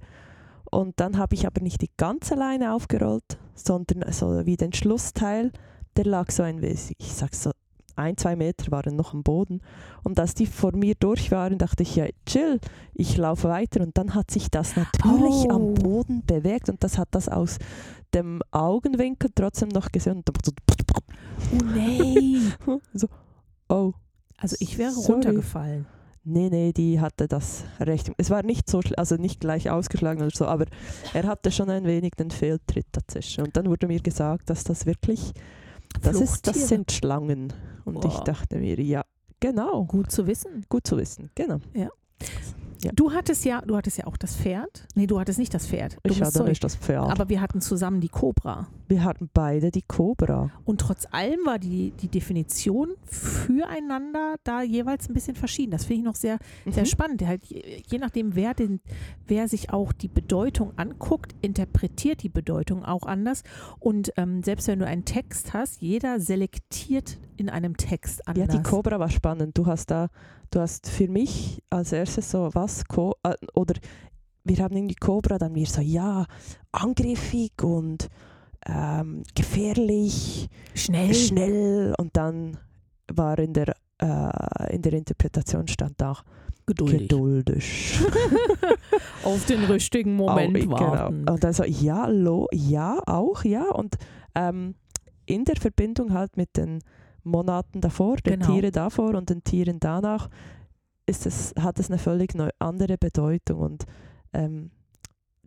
Und 0.70 1.00
dann 1.00 1.18
habe 1.18 1.34
ich 1.34 1.48
aber 1.48 1.60
nicht 1.62 1.82
die 1.82 1.90
ganze 1.96 2.36
Leine 2.36 2.74
aufgerollt, 2.74 3.38
sondern 3.56 4.04
so 4.12 4.46
wie 4.46 4.56
den 4.56 4.72
Schlussteil, 4.72 5.50
der 5.96 6.04
lag 6.04 6.30
so 6.30 6.44
ein 6.44 6.62
wenig, 6.62 6.92
ich 6.96 7.12
sag 7.12 7.34
so 7.34 7.50
ein, 8.00 8.16
zwei 8.16 8.34
Meter 8.36 8.70
waren 8.72 8.96
noch 8.96 9.14
am 9.14 9.22
Boden. 9.22 9.60
Und 10.02 10.18
als 10.18 10.34
die 10.34 10.46
vor 10.46 10.74
mir 10.74 10.94
durch 10.98 11.30
waren, 11.30 11.58
dachte 11.58 11.82
ich, 11.84 11.94
ja, 11.96 12.06
chill, 12.26 12.58
ich 12.94 13.16
laufe 13.16 13.48
weiter. 13.48 13.80
Und 13.82 13.96
dann 13.98 14.14
hat 14.14 14.30
sich 14.30 14.50
das 14.50 14.74
natürlich 14.76 15.46
Oh. 15.46 15.50
am 15.50 15.74
Boden 15.74 16.22
bewegt 16.26 16.68
und 16.68 16.82
das 16.82 16.98
hat 16.98 17.08
das 17.12 17.28
aus 17.28 17.58
dem 18.14 18.42
Augenwinkel 18.50 19.30
trotzdem 19.34 19.68
noch 19.68 19.92
gesehen. 19.92 20.16
Und 20.18 20.28
dann 20.28 20.54
Oh 21.52 21.64
nee. 21.74 22.38
so, 22.94 23.06
oh, 23.68 23.92
Also 24.38 24.56
ich 24.60 24.76
wäre 24.78 24.90
Sorry. 24.92 25.12
runtergefallen. 25.14 25.86
nee, 26.24 26.48
nee, 26.50 26.72
die 26.72 27.00
hatte 27.00 27.28
das 27.28 27.64
recht. 27.80 28.10
Es 28.18 28.30
war 28.30 28.42
nicht 28.42 28.68
so, 28.68 28.80
also 28.96 29.16
nicht 29.16 29.40
gleich 29.40 29.70
ausgeschlagen 29.70 30.20
oder 30.22 30.30
so, 30.34 30.46
aber 30.46 30.66
er 31.14 31.24
hatte 31.26 31.50
schon 31.50 31.70
ein 31.70 31.84
wenig 31.86 32.12
den 32.18 32.30
Fehltritt 32.30 32.86
dazwischen. 32.92 33.44
Und 33.44 33.56
dann 33.56 33.66
wurde 33.66 33.86
mir 33.86 34.00
gesagt, 34.00 34.50
dass 34.50 34.64
das 34.64 34.86
wirklich, 34.86 35.32
das, 36.02 36.20
ist, 36.20 36.46
das 36.46 36.68
sind 36.68 36.92
Schlangen. 36.92 37.52
Und 37.84 38.04
ich 38.04 38.12
Boah. 38.12 38.24
dachte 38.24 38.58
mir, 38.58 38.80
ja, 38.80 39.04
genau, 39.40 39.84
Gut 39.84 40.10
zu 40.10 40.26
wissen. 40.26 40.64
gut 40.68 40.86
zu 40.86 40.96
wissen, 40.96 41.30
genau. 41.34 41.58
Ja. 41.74 41.90
Du 42.94 43.12
hattest 43.12 43.44
ja, 43.44 43.60
du 43.60 43.76
hattest 43.76 43.98
ja 43.98 44.06
auch 44.06 44.16
das 44.16 44.36
Pferd. 44.36 44.86
Nee, 44.94 45.06
du 45.06 45.20
hattest 45.20 45.38
nicht 45.38 45.52
das 45.54 45.66
Pferd. 45.66 45.98
Du 46.02 46.10
Ich 46.12 46.20
hatte 46.20 46.32
sorry. 46.38 46.50
nicht 46.50 46.64
das 46.64 46.76
Pferd. 46.76 47.10
Aber 47.10 47.28
wir 47.28 47.40
hatten 47.40 47.60
zusammen 47.60 48.00
die 48.00 48.08
Cobra. 48.08 48.66
wir 48.88 49.04
hatten 49.04 49.28
beide 49.32 49.70
die 49.70 49.82
Cobra. 49.82 50.50
Und 50.64 50.80
trotz 50.80 51.06
allem 51.12 51.38
war 51.46 51.58
die, 51.58 51.92
die 51.92 52.08
Definition 52.08 52.88
füreinander 53.06 54.36
da 54.44 54.62
jeweils 54.62 55.08
ein 55.08 55.14
bisschen 55.14 55.36
verschieden. 55.36 55.70
Das 55.70 55.84
finde 55.84 56.00
ich 56.00 56.04
noch 56.04 56.14
sehr, 56.14 56.38
sehr 56.68 56.82
Mhm. 56.82 56.86
spannend. 56.86 57.26
Halt, 57.26 57.46
je, 57.46 57.82
je 57.86 57.98
nachdem, 57.98 58.34
wer, 58.34 58.54
den, 58.54 58.80
wer 59.26 59.48
sich 59.48 59.72
auch 59.72 59.92
die 59.92 60.08
Bedeutung 60.08 60.72
anguckt, 60.76 61.34
interpretiert 61.40 62.22
die 62.22 62.28
Bedeutung 62.28 62.84
auch 62.84 63.04
anders. 63.06 63.42
Und 63.78 64.12
ähm, 64.16 64.42
selbst 64.42 64.68
wenn 64.68 64.78
du 64.78 64.86
einen 64.86 65.04
Text 65.04 65.52
hast, 65.52 65.80
jeder 65.82 66.20
selektiert 66.20 67.18
in 67.36 67.48
einem 67.48 67.76
Text 67.76 68.22
Ja, 68.26 68.32
anders. 68.42 68.56
die 68.56 68.62
Cobra 68.62 68.98
war 68.98 69.10
spannend. 69.10 69.56
Du 69.56 69.66
hast 69.66 69.90
da, 69.90 70.08
du 70.50 70.60
hast 70.60 70.88
für 70.88 71.08
mich 71.08 71.62
als 71.70 71.92
erstes 71.92 72.30
so 72.30 72.50
was, 72.52 72.84
Co 72.86 73.14
äh, 73.22 73.34
oder 73.54 73.74
wir 74.44 74.58
haben 74.58 74.76
irgendwie 74.76 74.94
Cobra, 74.94 75.38
dann 75.38 75.54
wir 75.54 75.66
so, 75.66 75.80
ja, 75.80 76.26
angriffig 76.72 77.62
und 77.62 78.08
ähm, 78.66 79.22
gefährlich, 79.34 80.48
Schnell. 80.74 81.14
schnell 81.14 81.94
und 81.98 82.16
dann 82.16 82.58
war 83.12 83.38
in 83.38 83.52
der, 83.52 83.74
äh, 84.00 84.74
in 84.74 84.82
der 84.82 84.94
Interpretation 84.94 85.68
stand 85.68 86.02
auch 86.02 86.24
Geduldig. 86.66 87.08
geduldig. 87.08 88.00
Auf 89.24 89.44
den 89.46 89.64
richtigen 89.64 90.14
Moment 90.14 90.56
Au, 90.56 90.70
warten. 90.70 91.18
Genau. 91.20 91.32
Und 91.32 91.42
dann 91.42 91.52
so, 91.52 91.64
ja, 91.64 92.06
lo, 92.06 92.46
ja, 92.52 93.00
auch, 93.06 93.44
ja. 93.44 93.64
Und 93.70 93.96
ähm, 94.36 94.76
in 95.26 95.44
der 95.44 95.56
Verbindung 95.56 96.12
halt 96.12 96.36
mit 96.36 96.56
den 96.56 96.80
Monaten 97.24 97.80
davor, 97.80 98.16
den 98.16 98.40
Genau. 98.40 98.52
Tiere 98.52 98.70
davor 98.70 99.14
und 99.14 99.30
den 99.30 99.42
Tieren 99.44 99.80
danach, 99.80 100.28
ist 101.06 101.26
es, 101.26 101.54
hat 101.58 101.78
es 101.78 101.90
eine 101.90 101.98
völlig 101.98 102.34
neu, 102.34 102.50
andere 102.58 102.98
Bedeutung. 102.98 103.60
Und 103.60 103.84
ähm, 104.32 104.70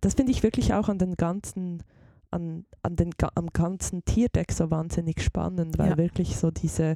das 0.01 0.13
finde 0.15 0.31
ich 0.31 0.43
wirklich 0.43 0.73
auch 0.73 0.89
an 0.89 0.97
den 0.99 1.15
ganzen, 1.15 1.83
an, 2.31 2.65
an 2.81 2.95
den, 2.95 3.11
am 3.35 3.47
ganzen 3.47 4.03
Tierdeck 4.05 4.51
so 4.51 4.71
wahnsinnig 4.71 5.21
spannend, 5.21 5.77
weil 5.77 5.91
Ja. 5.91 5.97
wirklich 5.97 6.35
so 6.37 6.51
diese, 6.51 6.95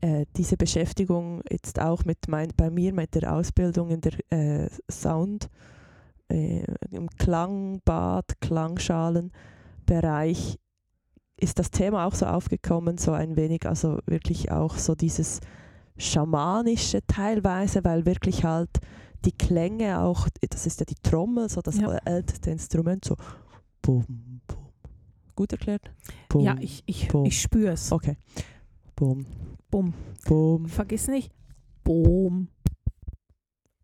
äh, 0.00 0.26
diese 0.36 0.56
Beschäftigung 0.56 1.42
jetzt 1.50 1.80
auch 1.80 2.04
mit 2.04 2.28
mein, 2.28 2.50
bei 2.56 2.70
mir 2.70 2.92
mit 2.92 3.14
der 3.14 3.32
Ausbildung 3.32 3.90
in 3.90 4.00
der 4.02 4.12
äh, 4.30 4.68
Sound, 4.90 5.48
äh, 6.28 6.62
im 6.90 7.08
Klangbad, 7.10 8.40
Klangschalenbereich 8.40 10.58
ist 11.40 11.58
das 11.58 11.70
Thema 11.70 12.06
auch 12.06 12.14
so 12.14 12.26
aufgekommen, 12.26 12.98
so 12.98 13.12
ein 13.12 13.36
wenig, 13.36 13.66
also 13.66 13.98
wirklich 14.06 14.50
auch 14.50 14.76
so 14.76 14.94
dieses 14.94 15.40
schamanische 15.96 17.04
teilweise, 17.06 17.84
weil 17.84 18.06
wirklich 18.06 18.44
halt 18.44 18.70
die 19.24 19.32
Klänge 19.32 20.00
auch, 20.00 20.28
das 20.50 20.66
ist 20.66 20.80
ja 20.80 20.86
die 20.86 20.94
Trommel, 20.96 21.48
so 21.48 21.60
das 21.60 21.78
Ja. 21.78 21.92
älteste 22.04 22.50
Instrument, 22.50 23.04
so 23.04 23.16
bum, 23.82 24.04
bum. 24.46 24.58
Gut 25.34 25.52
erklärt? 25.52 25.90
Bum, 26.28 26.42
ja, 26.42 26.56
ich, 26.60 26.82
ich, 26.86 27.08
Boom. 27.08 27.24
ich 27.26 27.40
spüre 27.40 27.72
es. 27.72 27.92
Okay. 27.92 28.16
Bum, 28.96 29.26
Bumm. 29.70 29.94
bum. 30.26 30.66
Vergiss 30.66 31.06
nicht. 31.08 31.32
Boom. 31.84 32.48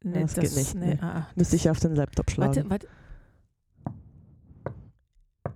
Nee, 0.03 0.21
Das 0.23 0.35
geht 0.35 0.55
nicht, 0.57 0.75
Nee, 0.75 0.95
nee. 0.95 0.99
ah, 1.01 1.19
ah. 1.21 1.27
Müsste 1.37 1.57
ich 1.57 1.71
auf 1.71 1.79
den 1.81 1.95
Laptop 1.95 2.31
schlagen. 2.31 2.69
Warte, 2.69 2.71
warte. 2.71 2.89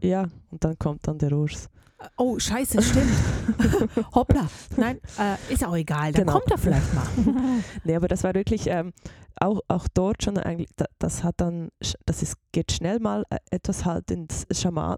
Ja, 0.02 0.28
und 0.50 0.62
dann 0.64 0.78
kommt 0.78 1.06
dann 1.08 1.18
der 1.18 1.32
Urs. 1.32 1.68
Oh, 2.16 2.38
scheiße, 2.38 2.80
stimmt. 2.82 3.10
Hoppla. 4.14 4.48
Nein, 4.76 5.00
äh, 5.18 5.52
ist 5.52 5.64
auch 5.64 5.74
egal. 5.76 6.12
Dann 6.12 6.26
Genau. 6.26 6.38
kommt 6.38 6.50
er 6.50 6.58
vielleicht 6.58 6.94
mal. 6.94 7.06
Nee, 7.84 7.96
aber 7.96 8.06
das 8.08 8.22
war 8.24 8.34
wirklich 8.34 8.66
ähm, 8.68 8.92
auch, 9.40 9.60
auch 9.68 9.86
dort 9.92 10.22
schon 10.22 10.38
eigentlich, 10.38 10.70
da- 10.76 10.86
das 10.98 11.24
hat 11.24 11.36
dann, 11.38 11.70
das 12.06 12.22
ist, 12.22 12.36
geht 12.52 12.70
schnell 12.72 13.00
mal 13.00 13.24
äh, 13.30 13.38
etwas 13.50 13.84
halt 13.84 14.10
ins 14.12 14.46
Schaman. 14.52 14.96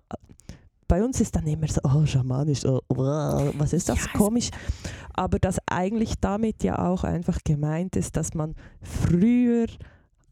Bei 0.88 1.02
uns 1.04 1.20
ist 1.20 1.36
dann 1.36 1.46
immer 1.46 1.68
so, 1.68 1.80
oh, 1.84 2.04
schamanisch, 2.04 2.64
oh, 2.66 2.80
wow, 2.88 3.54
was 3.56 3.72
ist 3.72 3.88
das, 3.88 3.98
Ja, 4.04 4.10
komisch. 4.12 4.50
Aber 5.14 5.38
dass 5.38 5.58
eigentlich 5.70 6.14
damit 6.20 6.64
ja 6.64 6.84
auch 6.86 7.04
einfach 7.04 7.38
gemeint 7.44 7.94
ist, 7.96 8.16
dass 8.16 8.34
man 8.34 8.56
früher, 8.82 9.66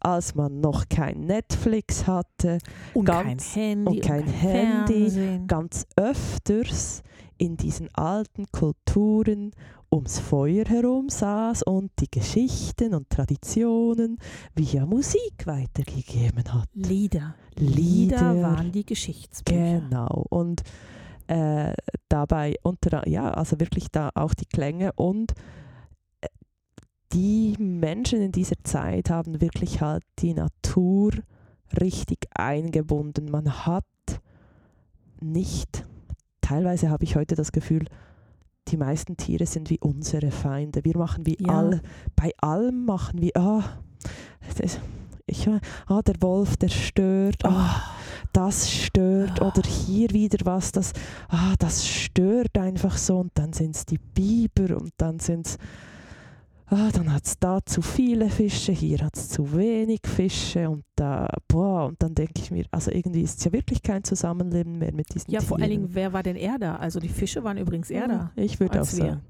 als 0.01 0.35
man 0.35 0.61
noch 0.61 0.89
kein 0.89 1.21
Netflix 1.21 2.07
hatte, 2.07 2.59
Und 2.95 3.07
Ganz- 3.07 3.55
kein 3.55 3.63
Handy. 3.63 3.91
und 3.91 4.01
kein 4.03 4.27
Handy, 4.27 4.93
Fernsehen. 5.11 5.47
ganz 5.47 5.87
öfters 5.97 7.03
in 7.37 7.57
diesen 7.57 7.89
alten 7.95 8.47
Kulturen 8.53 9.53
ums 9.91 10.19
Feuer 10.19 10.65
herum 10.67 11.09
saß 11.09 11.63
und 11.63 11.91
die 12.01 12.11
Geschichten 12.11 12.95
und 12.95 13.09
Traditionen 13.11 14.19
via 14.55 14.85
Musik 14.85 15.47
weitergegeben 15.47 16.45
hat. 16.53 16.69
Lieder. 16.75 17.35
Lieder 17.57 18.33
Lieder, 18.35 18.43
waren 18.43 18.71
die 18.73 18.85
Geschichtsbücher. 18.85 19.81
Genau. 19.81 20.27
Und 20.29 20.63
äh, 21.27 21.73
dabei 22.09 22.57
unter, 22.63 23.07
ja, 23.09 23.31
also 23.31 23.59
wirklich 23.61 23.89
da 23.91 24.11
auch 24.15 24.35
die 24.35 24.47
Klänge 24.47 24.93
und 24.95 25.33
die 27.13 27.55
Menschen 27.59 28.21
in 28.21 28.33
dieser 28.33 28.63
Zeit 28.65 29.11
haben 29.11 29.41
wirklich 29.41 29.81
halt 29.81 30.05
die 30.19 30.35
Natur 30.35 31.13
richtig 31.81 32.27
eingebunden. 32.35 33.31
Man 33.31 33.67
hat 33.67 33.85
nicht, 35.21 35.85
teilweise 36.41 36.91
habe 36.91 37.05
ich 37.05 37.17
heute 37.17 37.35
das 37.35 37.53
Gefühl, 37.53 37.87
die 38.69 38.77
meisten 38.77 39.17
Tiere 39.17 39.47
sind 39.47 39.71
wie 39.71 39.81
unsere 39.81 40.31
Feinde. 40.31 40.85
Wir 40.85 40.97
machen 40.99 41.25
wie 41.27 41.37
Ja. 41.41 41.59
all, 41.59 41.81
bei 42.15 42.33
allem 42.39 42.85
machen 42.85 43.21
wir, 43.21 43.37
ah, 43.37 43.65
ich, 45.27 45.49
ah, 45.87 46.03
der 46.03 46.21
Wolf, 46.21 46.57
der 46.57 46.69
stört, 46.69 47.45
ah, 47.45 47.83
das 48.33 48.71
stört 48.71 49.41
oder 49.41 49.63
hier 49.63 50.11
wieder 50.11 50.45
was, 50.45 50.73
das, 50.73 50.93
ah, 51.29 51.55
das 51.59 51.87
stört 51.87 52.57
einfach 52.59 52.97
so 52.97 53.19
und 53.21 53.33
dann 53.35 53.53
sind 53.53 53.77
es 53.77 53.87
die 53.87 53.99
Biber 53.99 54.77
und 54.77 54.93
dann 54.99 55.19
sind 55.19 55.47
es, 55.47 55.59
ah, 56.71 56.91
dann 56.93 57.13
hat 57.13 57.27
es 57.27 57.39
da 57.39 57.61
zu 57.65 57.83
viele 57.83 58.29
Fische, 58.31 58.73
hier 58.73 58.99
hat 58.99 59.17
es 59.17 59.29
zu 59.29 59.57
wenig 59.57 60.01
Fische 60.05 60.69
und 60.69 60.85
da, 60.97 61.29
boah, 61.49 61.87
und 61.87 62.03
dann 62.03 62.15
denke 62.15 62.35
ich 62.37 62.51
mir, 62.51 62.65
also 62.71 62.91
irgendwie 62.91 63.23
ist 63.23 63.39
es 63.39 63.45
ja 63.45 63.53
wirklich 63.53 63.83
kein 63.83 64.05
Zusammenleben 64.05 64.79
mehr 64.79 64.93
mit 64.93 65.15
diesen 65.15 65.31
Ja, 65.31 65.41
Tieren. 65.41 65.49
vor 65.49 65.59
allen 65.61 65.71
Dingen, 65.71 65.89
wer 65.95 66.13
war 66.13 66.23
denn 66.23 66.37
er 66.37 66.59
da? 66.59 66.77
Also 66.77 67.01
die 67.01 67.09
Fische 67.09 67.45
waren 67.45 67.59
übrigens 67.59 67.91
er 67.91 68.09
da. 68.09 68.33
Ich 68.37 68.61
würde 68.61 68.75
auch 68.75 68.81
als 68.81 68.97
wir. 68.97 69.05
sagen, 69.05 69.21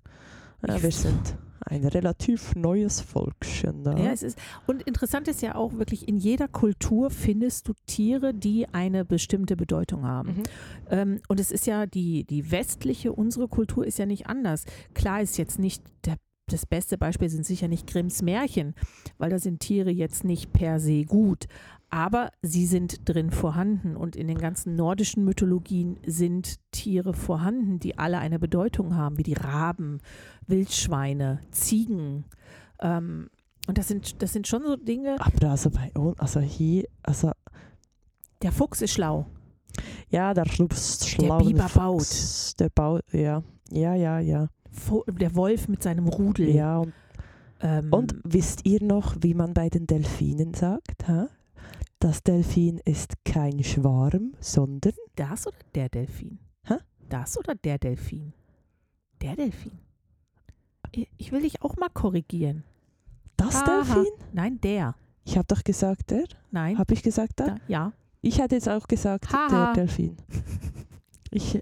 ja, 0.66 0.82
wir 0.82 0.90
sind 0.92 1.36
ein 1.60 1.84
relativ 1.84 2.54
neues 2.54 3.00
Volkchen 3.00 3.84
da. 3.84 3.96
Ja, 3.96 4.10
es 4.12 4.22
ist, 4.22 4.38
und 4.66 4.82
interessant 4.82 5.28
ist 5.28 5.42
ja 5.42 5.54
auch 5.54 5.74
wirklich, 5.74 6.08
in 6.08 6.16
jeder 6.16 6.48
Kultur 6.48 7.10
findest 7.10 7.68
du 7.68 7.74
Tiere, 7.86 8.32
die 8.32 8.66
eine 8.72 9.04
bestimmte 9.04 9.56
Bedeutung 9.56 10.06
haben. 10.06 10.30
Mhm. 10.30 10.42
Ähm, 10.90 11.20
und 11.28 11.40
es 11.40 11.50
ist 11.50 11.66
ja 11.66 11.86
die, 11.86 12.24
die 12.24 12.50
westliche, 12.50 13.12
unsere 13.12 13.48
Kultur 13.48 13.86
ist 13.86 13.98
ja 13.98 14.06
nicht 14.06 14.26
anders. 14.28 14.64
Klar 14.94 15.20
ist 15.20 15.36
jetzt 15.36 15.58
nicht 15.58 15.82
der, 16.06 16.16
das 16.52 16.66
beste 16.66 16.98
Beispiel 16.98 17.28
sind 17.28 17.46
sicher 17.46 17.68
nicht 17.68 17.86
Grimms 17.86 18.22
Märchen, 18.22 18.74
weil 19.18 19.30
da 19.30 19.38
sind 19.38 19.60
Tiere 19.60 19.90
jetzt 19.90 20.24
nicht 20.24 20.52
per 20.52 20.80
se 20.80 21.04
gut. 21.04 21.46
Aber 21.90 22.30
sie 22.42 22.66
sind 22.66 23.08
drin 23.08 23.30
vorhanden 23.30 23.96
und 23.96 24.14
in 24.14 24.28
den 24.28 24.38
ganzen 24.38 24.76
nordischen 24.76 25.24
Mythologien 25.24 25.98
sind 26.04 26.58
Tiere 26.70 27.14
vorhanden, 27.14 27.78
die 27.78 27.96
alle 27.98 28.18
eine 28.18 28.38
Bedeutung 28.38 28.94
haben, 28.94 29.16
wie 29.16 29.22
die 29.22 29.32
Raben, 29.32 30.00
Wildschweine, 30.46 31.40
Ziegen. 31.50 32.24
Ähm, 32.80 33.30
und 33.66 33.78
das 33.78 33.88
sind, 33.88 34.22
das 34.22 34.32
sind 34.34 34.46
schon 34.46 34.62
so 34.64 34.76
Dinge. 34.76 35.16
Aber 35.18 35.50
also 35.50 35.70
bei 35.70 35.90
uns, 35.98 36.18
also 36.18 36.40
hier, 36.40 36.84
also 37.02 37.32
Der 38.42 38.52
Fuchs 38.52 38.82
ist 38.82 38.92
schlau. 38.92 39.26
ja, 40.10 40.34
der 40.34 40.46
Schlups 40.46 41.06
schlauen 41.08 41.46
Biber 41.46 41.68
Fuchs, 41.68 42.54
Der 42.56 42.68
baut, 42.68 43.02
ja, 43.12 43.42
ja, 43.70 43.94
ja, 43.94 44.18
ja. 44.20 44.48
Der 45.08 45.34
Wolf 45.34 45.68
mit 45.68 45.82
seinem 45.82 46.08
Rudel. 46.08 46.48
Ja, 46.50 46.78
und, 46.78 46.92
Ähm, 47.60 47.92
und 47.92 48.14
wisst 48.24 48.64
ihr 48.66 48.82
noch, 48.82 49.16
wie 49.20 49.34
man 49.34 49.52
bei 49.54 49.68
den 49.68 49.86
Delfinen 49.86 50.54
sagt? 50.54 51.08
Hä? 51.08 51.26
Das 51.98 52.22
Delfin 52.22 52.80
ist 52.84 53.14
kein 53.24 53.64
Schwarm, 53.64 54.34
sondern 54.40 54.92
Das 55.16 55.46
oder 55.48 55.56
der 55.74 55.88
Delfin? 55.88 56.38
Hä? 56.64 56.76
Das 57.08 57.36
oder 57.36 57.54
der 57.56 57.78
Delfin? 57.78 58.32
Der 59.20 59.34
Delfin. 59.34 59.72
Ich- 60.92 61.32
will 61.32 61.42
dich 61.42 61.60
auch 61.62 61.76
mal 61.76 61.88
korrigieren. 61.92 62.62
das 63.36 63.56
Aha. 63.56 63.64
Delfin? 63.64 64.12
Nein, 64.32 64.60
der. 64.60 64.94
Ich 65.24 65.36
habe 65.36 65.46
doch 65.48 65.62
gesagt, 65.64 66.10
der. 66.12 66.24
Nein. 66.52 66.78
Habe 66.78 66.94
ich 66.94 67.02
gesagt, 67.02 67.40
der? 67.40 67.46
Da, 67.46 67.56
ja. 67.66 67.92
Ich 68.22 68.40
hätte 68.40 68.54
jetzt 68.54 68.68
auch 68.68 68.86
gesagt, 68.86 69.32
Haha. 69.32 69.72
der 69.74 69.84
Delfin. 69.84 70.16
Ich 71.30 71.60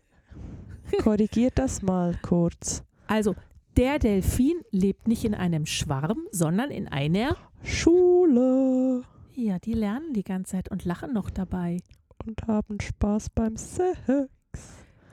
korrigiere 1.03 1.53
das 1.55 1.81
mal 1.83 2.15
kurz. 2.23 2.83
Also, 3.07 3.35
der 3.77 3.99
Delfin 3.99 4.61
lebt 4.71 5.07
nicht 5.09 5.25
in 5.25 5.35
einem 5.35 5.67
Schwarm, 5.67 6.27
sondern 6.31 6.71
in 6.71 6.89
einer. 6.89 7.37
Schule 7.63 9.03
Ja, 9.35 9.59
die 9.59 9.75
lernen 9.75 10.13
die 10.15 10.23
ganze 10.25 10.53
Zeit 10.53 10.71
und 10.71 10.85
lachen 10.85 11.13
noch 11.13 11.31
dabei. 11.31 11.79
und 12.27 12.43
haben 12.49 12.81
Spaß 12.81 13.31
beim 13.31 13.57
Sex. 13.57 13.99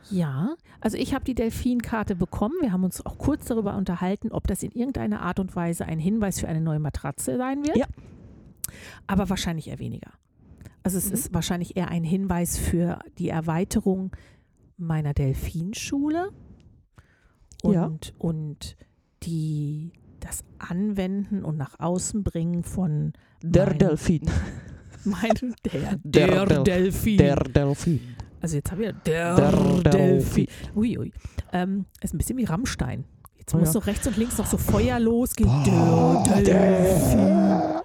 Ja, 0.10 0.56
also 0.82 0.98
ich 0.98 1.14
habe 1.14 1.24
die 1.26 1.36
Delfinkarte 1.36 2.16
bekommen. 2.16 2.56
Wir 2.62 2.72
haben 2.72 2.84
uns 2.84 3.06
auch 3.06 3.18
kurz 3.18 3.46
darüber 3.46 3.76
unterhalten, 3.78 4.32
ob 4.32 4.48
das 4.48 4.64
in 4.64 4.72
irgendeiner 4.72 5.22
Art 5.22 5.40
und 5.40 5.56
Weise 5.56 5.86
ein 5.86 6.00
Hinweis 6.00 6.40
für 6.40 6.48
eine 6.48 6.62
neue 6.62 6.80
Matratze 6.80 7.38
sein 7.38 7.64
wird. 7.66 7.78
Ja. 7.78 7.86
Aber 9.08 9.30
wahrscheinlich 9.30 9.68
eher 9.68 9.80
weniger. 9.80 10.12
Also 10.84 10.98
es 10.98 11.08
Mhm. 11.10 11.14
ist 11.14 11.34
wahrscheinlich 11.34 11.76
eher 11.78 11.90
ein 11.90 12.04
Hinweis 12.04 12.58
für 12.58 13.00
die 13.18 13.30
Erweiterung 13.30 14.12
meiner 14.78 15.14
Delfinschule 15.14 16.32
und, 17.64 17.74
Ja. 17.74 17.92
und 18.20 18.76
die 19.24 19.92
das 20.20 20.44
Anwenden 20.60 21.44
und 21.44 21.58
nach 21.58 21.80
außen 21.80 22.24
bringen 22.24 22.64
von 22.64 23.14
Der 23.42 23.68
mein- 23.68 23.78
Delfin. 23.80 24.22
mein, 25.04 25.32
der, 25.66 25.98
Der 26.04 26.46
Del- 26.46 26.64
Delfin. 26.64 27.18
Der 27.18 27.36
Delfin. 27.36 28.00
Also 28.42 28.56
jetzt 28.58 28.72
haben 28.72 28.82
wir 28.82 28.94
der, 28.94 29.36
Der 29.36 29.82
Delfin. 29.92 30.48
Ui, 30.76 30.98
ui. 30.98 31.12
Ähm, 31.52 31.86
ist 32.02 32.14
ein 32.14 32.18
bisschen 32.18 32.38
wie 32.38 32.44
Rammstein. 32.46 33.06
Jetzt 33.38 33.54
Oh 33.54 33.58
muss 33.58 33.70
ja. 33.70 33.74
so 33.74 33.80
rechts 33.80 34.08
und 34.08 34.16
links 34.18 34.38
noch 34.38 34.46
so 34.46 34.58
Feuer 34.58 35.00
losgehen. 35.00 35.50
Boah, 35.50 36.24
der 36.28 36.42
Delfin. 36.44 37.18
der- 37.18 37.84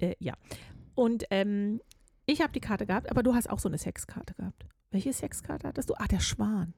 Äh, 0.00 0.14
ja. 0.18 0.34
Und 0.94 1.24
ähm, 1.30 1.80
ich 2.26 2.40
habe 2.40 2.52
die 2.52 2.60
Karte 2.60 2.86
gehabt, 2.86 3.10
aber 3.10 3.22
du 3.22 3.34
hast 3.34 3.48
auch 3.48 3.58
so 3.60 3.68
eine 3.68 3.78
Sexkarte 3.78 4.34
gehabt. 4.34 4.66
Welche 4.90 5.12
Sexkarte 5.12 5.68
hattest 5.68 5.90
du? 5.90 5.94
Ah, 5.94 6.06
der 6.10 6.20
Schwan. 6.20 6.74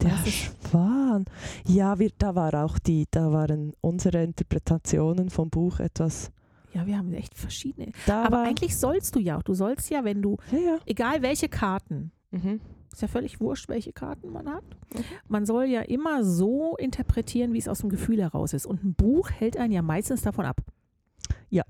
Der 0.00 0.16
Schwan. 0.26 1.24
Ja, 1.66 1.98
wir, 1.98 2.10
da 2.18 2.34
war 2.34 2.54
auch 2.64 2.78
die, 2.78 3.06
da 3.10 3.32
waren 3.32 3.72
unsere 3.80 4.22
Interpretationen 4.22 5.30
vom 5.30 5.50
Buch 5.50 5.80
etwas. 5.80 6.30
Ja, 6.72 6.86
wir 6.86 6.98
haben 6.98 7.12
echt 7.14 7.36
verschiedene. 7.36 7.92
Da 8.06 8.24
Aber 8.24 8.42
eigentlich 8.42 8.76
sollst 8.76 9.16
du 9.16 9.20
ja 9.20 9.38
auch. 9.38 9.42
Du 9.42 9.54
sollst 9.54 9.90
ja, 9.90 10.04
wenn 10.04 10.22
du, 10.22 10.36
ja, 10.52 10.58
ja. 10.58 10.78
egal 10.86 11.22
welche 11.22 11.48
Karten 11.48 12.12
Mhm. 12.30 12.60
Ist 12.92 13.02
ja 13.02 13.08
völlig 13.08 13.40
wurscht, 13.40 13.68
welche 13.68 13.92
Karten 13.92 14.30
man 14.30 14.48
hat. 14.48 14.64
Mhm. 14.92 15.04
Man 15.28 15.46
soll 15.46 15.66
ja 15.66 15.82
immer 15.82 16.24
so 16.24 16.76
interpretieren, 16.76 17.52
wie 17.52 17.58
es 17.58 17.68
aus 17.68 17.80
dem 17.80 17.90
Gefühl 17.90 18.20
heraus 18.20 18.52
ist. 18.52 18.66
Und 18.66 18.84
ein 18.84 18.94
Buch 18.94 19.30
hält 19.30 19.56
einen 19.56 19.72
ja 19.72 19.82
meistens 19.82 20.22
davon 20.22 20.46
ab. 20.46 20.60
Ja. 21.50 21.64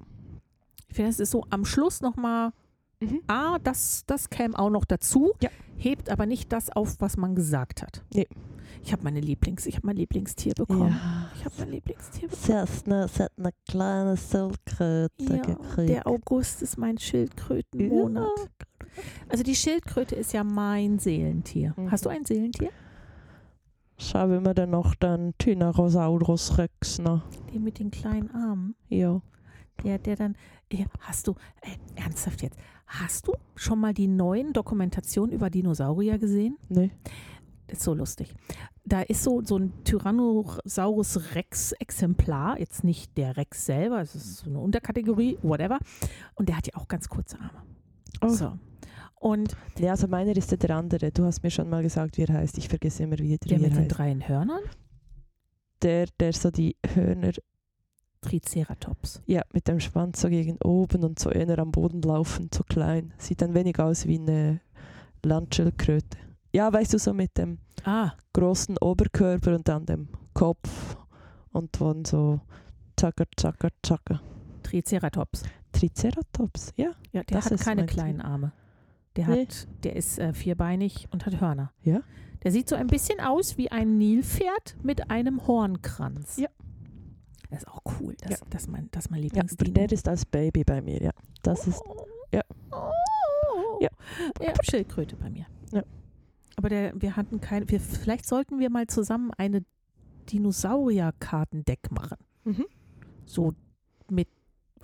Ich 0.88 0.96
finde, 0.96 1.10
es 1.10 1.20
ist 1.20 1.30
so 1.30 1.44
am 1.50 1.64
Schluss 1.64 2.00
nochmal, 2.00 2.52
Mhm. 3.00 3.20
ah, 3.28 3.58
das, 3.62 4.04
das 4.06 4.28
käme 4.30 4.58
auch 4.58 4.70
noch 4.70 4.84
dazu, 4.84 5.32
Ja. 5.42 5.50
hebt 5.76 6.10
aber 6.10 6.26
nicht 6.26 6.52
das 6.52 6.70
auf, 6.70 6.96
was 7.00 7.16
man 7.16 7.34
gesagt 7.34 7.82
hat. 7.82 8.04
Nee. 8.12 8.26
Ich 8.84 8.92
habe 8.92 9.02
meine 9.02 9.20
Lieblings, 9.20 9.66
ich 9.66 9.76
habe 9.76 9.86
mein 9.86 9.96
Lieblingstier 9.96 10.52
bekommen. 10.54 10.90
Ja. 10.90 11.30
Ich 11.36 11.44
habe 11.44 11.54
mein 11.58 11.70
Lieblingstier 11.70 12.28
bekommen. 12.28 12.42
Sie 12.44 12.54
hat 12.54 12.68
eine, 12.86 13.08
sie 13.08 13.22
hat 13.24 13.32
eine 13.38 13.50
kleine 13.68 14.16
Schildkröte 14.16 15.10
Ja, 15.36 15.42
gekriegt. 15.42 15.88
der 15.88 16.06
August 16.06 16.62
ist 16.62 16.76
mein 16.76 16.98
Schildkrötenmonat. 16.98 18.28
Also 19.28 19.42
die 19.44 19.54
Schildkröte 19.54 20.14
ist 20.16 20.32
ja 20.32 20.44
mein 20.44 20.98
Seelentier. 20.98 21.74
Mhm. 21.76 21.90
Hast 21.90 22.04
du 22.04 22.08
ein 22.10 22.24
Seelentier? 22.24 22.70
Schauen 23.96 24.44
wir 24.44 24.54
dann 24.54 24.70
noch 24.70 24.94
den 24.94 25.34
Tyrannosaurus 25.38 26.58
Rex 26.58 26.98
noch. 26.98 27.22
Den 27.52 27.64
mit 27.64 27.78
den 27.80 27.90
kleinen 27.90 28.30
Armen. 28.32 28.76
Ja. 28.88 29.20
Der, 29.82 29.98
der 29.98 30.16
dann. 30.16 30.36
Ja, 30.72 30.84
hast 31.00 31.26
du, 31.26 31.32
äh, 31.62 31.68
ernsthaft 32.08 32.42
jetzt, 32.42 32.58
hast 32.86 33.28
du 33.28 33.32
schon 33.54 33.80
mal 33.80 33.92
die 33.94 34.08
neuen 34.08 34.52
Dokumentationen 34.52 35.32
über 35.32 35.50
Dinosaurier 35.50 36.18
gesehen? 36.18 36.56
Nee. 36.68 36.90
Das 37.66 37.78
ist 37.78 37.84
so 37.84 37.92
lustig. 37.92 38.34
Da 38.84 39.02
ist 39.02 39.22
so, 39.22 39.42
so 39.44 39.58
ein 39.58 39.72
Tyrannosaurus 39.84 41.34
Rex 41.34 41.72
Exemplar, 41.72 42.58
jetzt 42.58 42.82
nicht 42.82 43.16
der 43.18 43.36
Rex 43.36 43.66
selber, 43.66 44.00
es 44.00 44.14
ist 44.14 44.38
so 44.38 44.48
eine 44.48 44.58
Unterkategorie, 44.58 45.38
whatever. 45.42 45.78
Und 46.34 46.48
der 46.48 46.56
hat 46.56 46.66
ja 46.66 46.74
auch 46.76 46.88
ganz 46.88 47.08
kurze 47.08 47.38
Arme. 47.38 47.62
Oh. 48.22 48.28
So. 48.28 48.58
Und 49.20 49.54
Ja, 49.78 49.90
also 49.90 50.06
meiner 50.08 50.34
ist 50.36 50.50
der 50.62 50.70
andere. 50.76 51.10
Du 51.12 51.24
hast 51.24 51.42
mir 51.42 51.50
schon 51.50 51.68
mal 51.68 51.82
gesagt, 51.82 52.16
wie 52.16 52.22
er 52.22 52.32
heißt. 52.34 52.56
Ich 52.56 52.68
vergesse 52.68 53.02
immer 53.02 53.18
wieder, 53.18 53.36
der 53.36 53.50
wie 53.50 53.54
er 53.54 53.60
mit 53.60 53.72
den 53.72 53.78
heißt. 53.84 53.98
drei 53.98 54.14
Hörnern, 54.14 54.62
Der, 55.82 56.06
der 56.18 56.32
so 56.32 56.50
die 56.50 56.76
Hörner, 56.94 57.32
Triceratops. 58.20 59.22
ja, 59.26 59.42
mit 59.52 59.68
dem 59.68 59.80
Schwanz 59.80 60.20
so 60.20 60.28
gegen 60.28 60.56
oben 60.62 61.04
und 61.04 61.18
so 61.18 61.30
eher 61.30 61.58
am 61.58 61.70
Boden 61.72 62.02
laufen, 62.02 62.48
so 62.52 62.62
klein. 62.64 63.12
Sieht 63.18 63.42
ein 63.42 63.54
wenig 63.54 63.78
aus 63.78 64.06
wie 64.06 64.18
eine 64.18 64.60
Landschildkröte. 65.24 66.18
Ja, 66.52 66.72
weißt 66.72 66.94
du, 66.94 66.98
so 66.98 67.12
mit 67.12 67.36
dem 67.38 67.58
Ah, 67.84 68.12
großen 68.32 68.78
Oberkörper 68.78 69.54
und 69.54 69.68
dann 69.68 69.86
dem 69.86 70.08
Kopf 70.34 70.96
und 71.52 71.80
dann 71.80 72.04
so 72.04 72.40
zacker, 72.96 73.24
zacker, 73.36 73.68
zacker. 73.82 74.20
Triceratops. 74.62 75.42
Triceratops, 75.72 76.72
ja. 76.76 76.92
Ja, 77.12 77.22
der 77.22 77.36
Das 77.36 77.50
hat 77.50 77.60
keine 77.60 77.86
Tier. 77.86 77.94
kleinen 77.94 78.20
Arme. 78.20 78.52
Der, 79.16 79.28
Nee. 79.28 79.42
hat, 79.46 79.68
der 79.84 79.96
ist 79.96 80.18
äh, 80.18 80.32
vierbeinig 80.32 81.08
und 81.10 81.26
hat 81.26 81.40
Hörner. 81.40 81.72
Ja. 81.82 82.00
Der 82.42 82.52
sieht 82.52 82.68
so 82.68 82.76
ein 82.76 82.86
bisschen 82.86 83.20
aus 83.20 83.58
wie 83.58 83.70
ein 83.70 83.98
Nilpferd 83.98 84.76
mit 84.82 85.10
einem 85.10 85.46
Hornkranz. 85.46 86.36
Ja. 86.38 86.48
Das 87.50 87.60
ist 87.60 87.68
auch 87.68 87.80
cool. 88.00 88.14
Das, 88.20 88.30
Ja. 88.30 88.36
das 88.50 88.62
ist 88.62 88.68
mein, 88.68 88.88
das 88.90 89.06
ist 89.06 89.10
mein 89.10 89.20
ja 89.20 89.24
Lieblingsdino. 89.24 89.72
der 89.72 89.92
ist 89.92 90.06
als 90.08 90.24
Baby 90.26 90.64
bei 90.64 90.80
mir, 90.82 91.02
ja. 91.02 91.10
Das 91.42 91.66
ist, 91.66 91.82
ja. 92.32 92.42
Ja. 92.72 92.90
Ja. 93.80 93.88
ja, 94.40 94.52
Schildkröte 94.62 95.16
bei 95.16 95.30
mir. 95.30 95.46
Ja. 95.72 95.82
Aber 96.56 96.68
der, 96.68 96.92
wir 97.00 97.16
hatten 97.16 97.40
keine, 97.40 97.68
wir, 97.68 97.80
vielleicht 97.80 98.26
sollten 98.26 98.58
wir 98.58 98.68
mal 98.70 98.86
zusammen 98.86 99.30
eine 99.38 99.64
Dinosaurier-Kartendeck 100.30 101.90
machen. 101.90 102.18
Mhm. 102.44 102.66
So 103.26 103.54
mit 104.10 104.28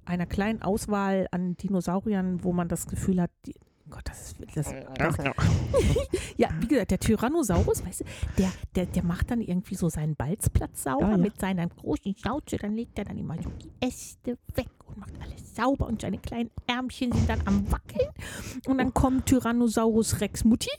einer 0.04 0.26
kleinen 0.26 0.62
Auswahl 0.62 1.26
an 1.30 1.56
Dinosauriern, 1.56 2.44
wo 2.44 2.52
man 2.52 2.68
das 2.68 2.87
Gefühl 2.87 3.21
hat, 3.21 3.30
die, 3.47 3.54
Gott, 3.91 4.03
das 4.05 4.33
ist 4.33 4.37
das, 4.55 4.73
ja, 6.37 6.49
wie 6.61 6.66
gesagt, 6.68 6.90
der 6.90 6.99
Tyrannosaurus, 6.99 7.85
weißt 7.85 8.01
du, 8.01 8.05
der, 8.38 8.51
der, 8.75 8.87
der 8.87 9.05
macht 9.05 9.31
dann 9.31 9.40
irgendwie 9.40 9.75
so 9.75 9.88
seinen 9.88 10.16
Balzplatz 10.16 10.85
sauber 10.85 11.05
Ja, 11.05 11.11
ja. 11.12 11.16
mit 11.18 11.38
seiner 11.38 11.68
großen 11.68 12.16
Schnauze, 12.16 12.57
dann 12.57 12.75
legt 12.75 12.99
er 12.99 13.05
dann 13.05 13.18
immer 13.18 13.37
so 13.42 13.51
die 13.51 13.70
Äste 13.87 14.38
weg 14.55 14.70
und 14.87 14.99
macht 14.99 15.12
alles 15.20 15.55
sauber 15.55 15.87
und 15.87 16.01
seine 16.01 16.18
kleinen 16.18 16.51
Ärmchen 16.66 17.12
sind 17.12 17.29
dann 17.29 17.42
am 17.44 17.70
Wackeln 17.70 18.09
und 18.66 18.79
dann 18.79 18.94
kommt 18.94 19.27
Tyrannosaurus 19.27 20.20
Rex 20.20 20.44
Mutti 20.44 20.70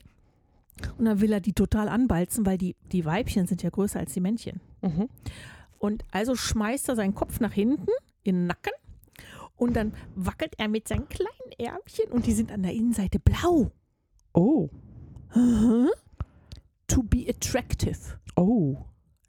und 0.98 1.06
dann 1.06 1.22
will 1.22 1.32
er 1.32 1.40
die 1.40 1.54
total 1.54 1.88
anbalzen, 1.88 2.46
weil 2.46 2.58
die, 2.58 2.76
die 2.92 3.06
Weibchen 3.06 3.48
sind 3.48 3.64
ja 3.64 3.70
größer 3.70 4.00
als 4.00 4.14
die 4.14 4.20
Männchen. 4.20 4.60
Mhm. 4.82 5.10
Und 5.78 6.04
also 6.12 6.36
schmeißt 6.36 6.90
er 6.90 6.96
seinen 6.96 7.14
Kopf 7.16 7.40
nach 7.40 7.54
hinten 7.54 7.88
in 8.24 8.36
den 8.36 8.48
Nacken 8.48 8.74
und 9.58 9.76
dann 9.76 9.94
wackelt 10.16 10.54
er 10.58 10.68
mit 10.68 10.88
seinen 10.88 11.08
kleinen 11.10 11.52
Ärmchen 11.58 12.12
und 12.12 12.26
die 12.26 12.34
sind 12.34 12.52
an 12.52 12.64
der 12.64 12.74
Innenseite 12.74 13.20
blau. 13.20 13.72
Oh, 14.34 14.70
Mhm. 15.36 15.90
To 16.88 17.04
be 17.04 17.26
attractive. 17.30 17.98
oh. 18.36 18.78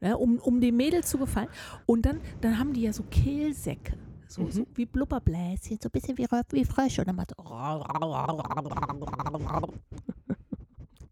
Ja, 0.00 0.14
um, 0.14 0.38
um 0.38 0.60
dem 0.60 0.76
Mädel 0.76 1.02
zu 1.02 1.16
gefallen. 1.18 1.48
Und 1.86 2.04
dann, 2.04 2.20
dann 2.42 2.58
haben 2.58 2.74
die 2.74 2.82
ja 2.82 2.92
so 2.92 3.02
Kehlsäcke. 3.04 3.94
So, 4.28 4.42
Mhm. 4.42 4.50
so 4.52 4.66
wie 4.74 4.84
Blubberbläschen, 4.84 5.78
so 5.82 5.88
ein 5.88 5.90
bisschen 5.90 6.18
wie, 6.18 6.26
wie 6.50 6.64
Frösche. 6.66 7.00
Und 7.00 7.08
dann 7.08 7.16
macht 7.16 7.32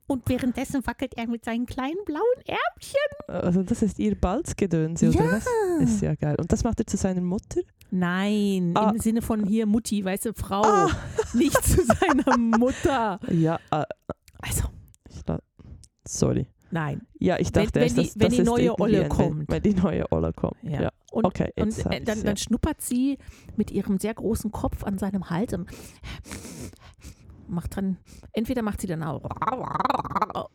Und 0.06 0.28
währenddessen 0.28 0.86
wackelt 0.86 1.14
er 1.16 1.26
mit 1.26 1.44
seinen 1.46 1.64
kleinen 1.64 2.04
blauen 2.04 2.22
Ärmchen. 2.46 3.00
Also 3.26 3.62
das 3.62 3.80
ist 3.82 3.98
ihr 3.98 4.14
Balzgedönse, 4.20 5.08
oder 5.08 5.32
was? 5.32 5.46
Ist 5.80 6.02
ja 6.02 6.14
geil. 6.14 6.36
Und 6.38 6.52
das 6.52 6.62
macht 6.62 6.78
er 6.78 6.86
zu 6.86 6.98
seiner 6.98 7.22
Mutter? 7.22 7.62
Nein, 7.96 8.72
Ah. 8.76 8.90
im 8.90 8.98
Sinne 8.98 9.22
von 9.22 9.46
hier 9.46 9.66
Mutti, 9.66 10.04
weißt 10.04 10.24
du, 10.26 10.32
Frau. 10.34 10.62
Ah. 10.64 10.90
Nicht 11.32 11.62
zu 11.64 11.80
seiner 11.84 12.36
Mutter. 12.36 13.20
Ja, 13.30 13.60
äh, 13.70 13.84
Also, 14.38 14.64
sorry. 16.06 16.48
nein. 16.72 17.02
Ja, 17.20 17.38
ich 17.38 17.54
Wenn- 17.54 17.64
dachte 17.66 17.74
wenn 17.76 17.82
erst, 17.84 17.96
die- 17.98 18.02
dass, 18.02 18.14
wenn 18.18 18.28
das 18.28 18.36
die 18.36 18.42
neue 18.42 18.78
Olle 18.80 19.08
kommt. 19.08 19.48
Wenn 19.48 19.62
die 19.62 19.74
neue 19.74 20.10
Olle 20.10 20.32
kommt, 20.32 20.56
Ja. 20.62 20.82
ja. 20.82 20.90
Und, 21.12 21.24
Okay, 21.24 21.52
und 21.56 21.78
äh, 21.86 22.00
dann, 22.02 22.18
ja. 22.18 22.24
dann 22.24 22.36
schnuppert 22.36 22.80
sie 22.80 23.18
mit 23.56 23.70
ihrem 23.70 23.98
sehr 24.00 24.12
großen 24.14 24.50
Kopf 24.50 24.82
an 24.82 24.98
seinem 24.98 25.30
Hals 25.30 25.54
macht 27.46 27.76
dann, 27.76 27.98
entweder 28.32 28.62
macht 28.62 28.80
sie 28.80 28.86
dann 28.88 29.02
auch 29.04 29.22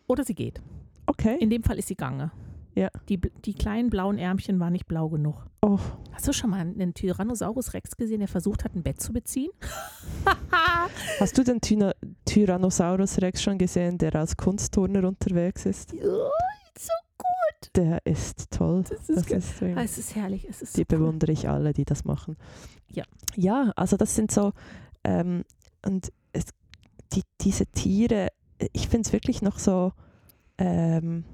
oder 0.08 0.24
sie 0.26 0.34
geht. 0.36 0.60
Okay. 1.06 1.38
In 1.40 1.50
dem 1.50 1.64
Fall 1.64 1.78
ist 1.80 1.88
sie 1.88 1.96
gange. 1.96 2.32
Ja. 2.80 2.90
Die, 3.10 3.18
die 3.20 3.54
kleinen 3.54 3.90
blauen 3.90 4.18
Ärmchen 4.18 4.60
waren 4.60 4.72
nicht 4.72 4.88
blau 4.88 5.10
genug. 5.10 5.46
Oh, 5.62 5.80
Hast 6.14 6.28
du 6.30 6.34
schon 6.34 6.52
mal 6.52 6.60
einen 6.62 6.94
Tyrannosaurus 6.94 7.74
Rex 7.74 7.98
gesehen, 7.98 8.20
der 8.20 8.30
versucht 8.30 8.64
hat, 8.64 8.74
ein 8.74 8.84
Bett 8.84 9.02
zu 9.02 9.12
beziehen? 9.12 9.52
hast 11.20 11.38
du 11.38 11.44
den 11.44 11.60
Tyna 11.60 11.94
Tyrannosaurus 12.26 13.22
Rex 13.22 13.42
schon 13.44 13.58
gesehen, 13.58 13.98
der 13.98 14.16
als 14.16 14.38
Kunstturner 14.38 15.06
unterwegs 15.06 15.66
ist? 15.66 15.92
Ja, 15.94 16.02
so 16.04 16.94
Der 17.76 18.06
ist 18.06 18.50
toll. 18.52 18.84
Das 18.90 19.10
ist 19.10 19.30
Das 19.32 19.44
ist 19.46 19.62
Ah, 19.62 19.84
Es 19.84 19.98
ist 19.98 20.16
herrlich. 20.16 20.48
Es 20.50 20.62
ist 20.62 20.78
die 20.78 20.82
so 20.82 20.86
cool. 20.90 21.00
bewundere 21.00 21.32
ich 21.34 21.50
alle, 21.50 21.74
die 21.74 21.86
das 21.86 22.06
machen. 22.06 22.38
Ja. 22.90 23.04
Ja, 23.36 23.74
also 23.76 23.98
das 23.98 24.16
sind 24.16 24.32
so, 24.32 24.54
ähm, 25.04 25.44
und 25.86 26.12
es, 26.32 26.46
die, 27.14 27.24
diese 27.42 27.66
Tiere, 27.66 28.30
ich 28.72 28.88
finde 28.88 29.08
es 29.08 29.14
wirklich 29.14 29.42
noch 29.42 29.60
so, 29.60 29.92
ähm, 30.58 31.26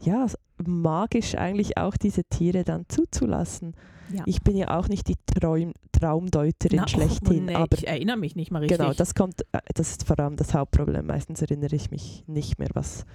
ja, 0.00 0.26
magisch 0.64 1.34
eigentlich 1.36 1.76
auch 1.78 1.96
diese 1.96 2.24
Tiere 2.24 2.64
dann 2.64 2.84
zuzulassen. 2.88 3.74
Ja. 4.12 4.22
Ich 4.26 4.42
bin 4.42 4.56
ja 4.56 4.78
auch 4.78 4.88
nicht 4.88 5.08
die 5.08 5.16
Traum, 5.26 5.72
Traumdeuterin 5.92 6.76
Na, 6.78 6.84
oh, 6.84 6.88
schlechthin, 6.88 7.46
nee, 7.46 7.54
aber 7.54 7.76
ich 7.76 7.86
erinnere 7.88 8.16
mich 8.18 8.36
nicht 8.36 8.50
mal 8.50 8.58
richtig. 8.60 8.78
genau, 8.78 8.92
das 8.92 9.14
kommt, 9.14 9.40
äh, 9.52 9.60
das 9.74 9.92
ist 9.92 10.06
vor 10.06 10.18
allem 10.20 10.36
das 10.36 10.54
Hauptproblem. 10.54 11.06
Meistens 11.06 11.40
erinnere 11.40 11.74
ich 11.74 11.90
mich 11.90 12.22
nicht 12.26 12.58
mehr, 12.58 12.68
was 12.74 13.06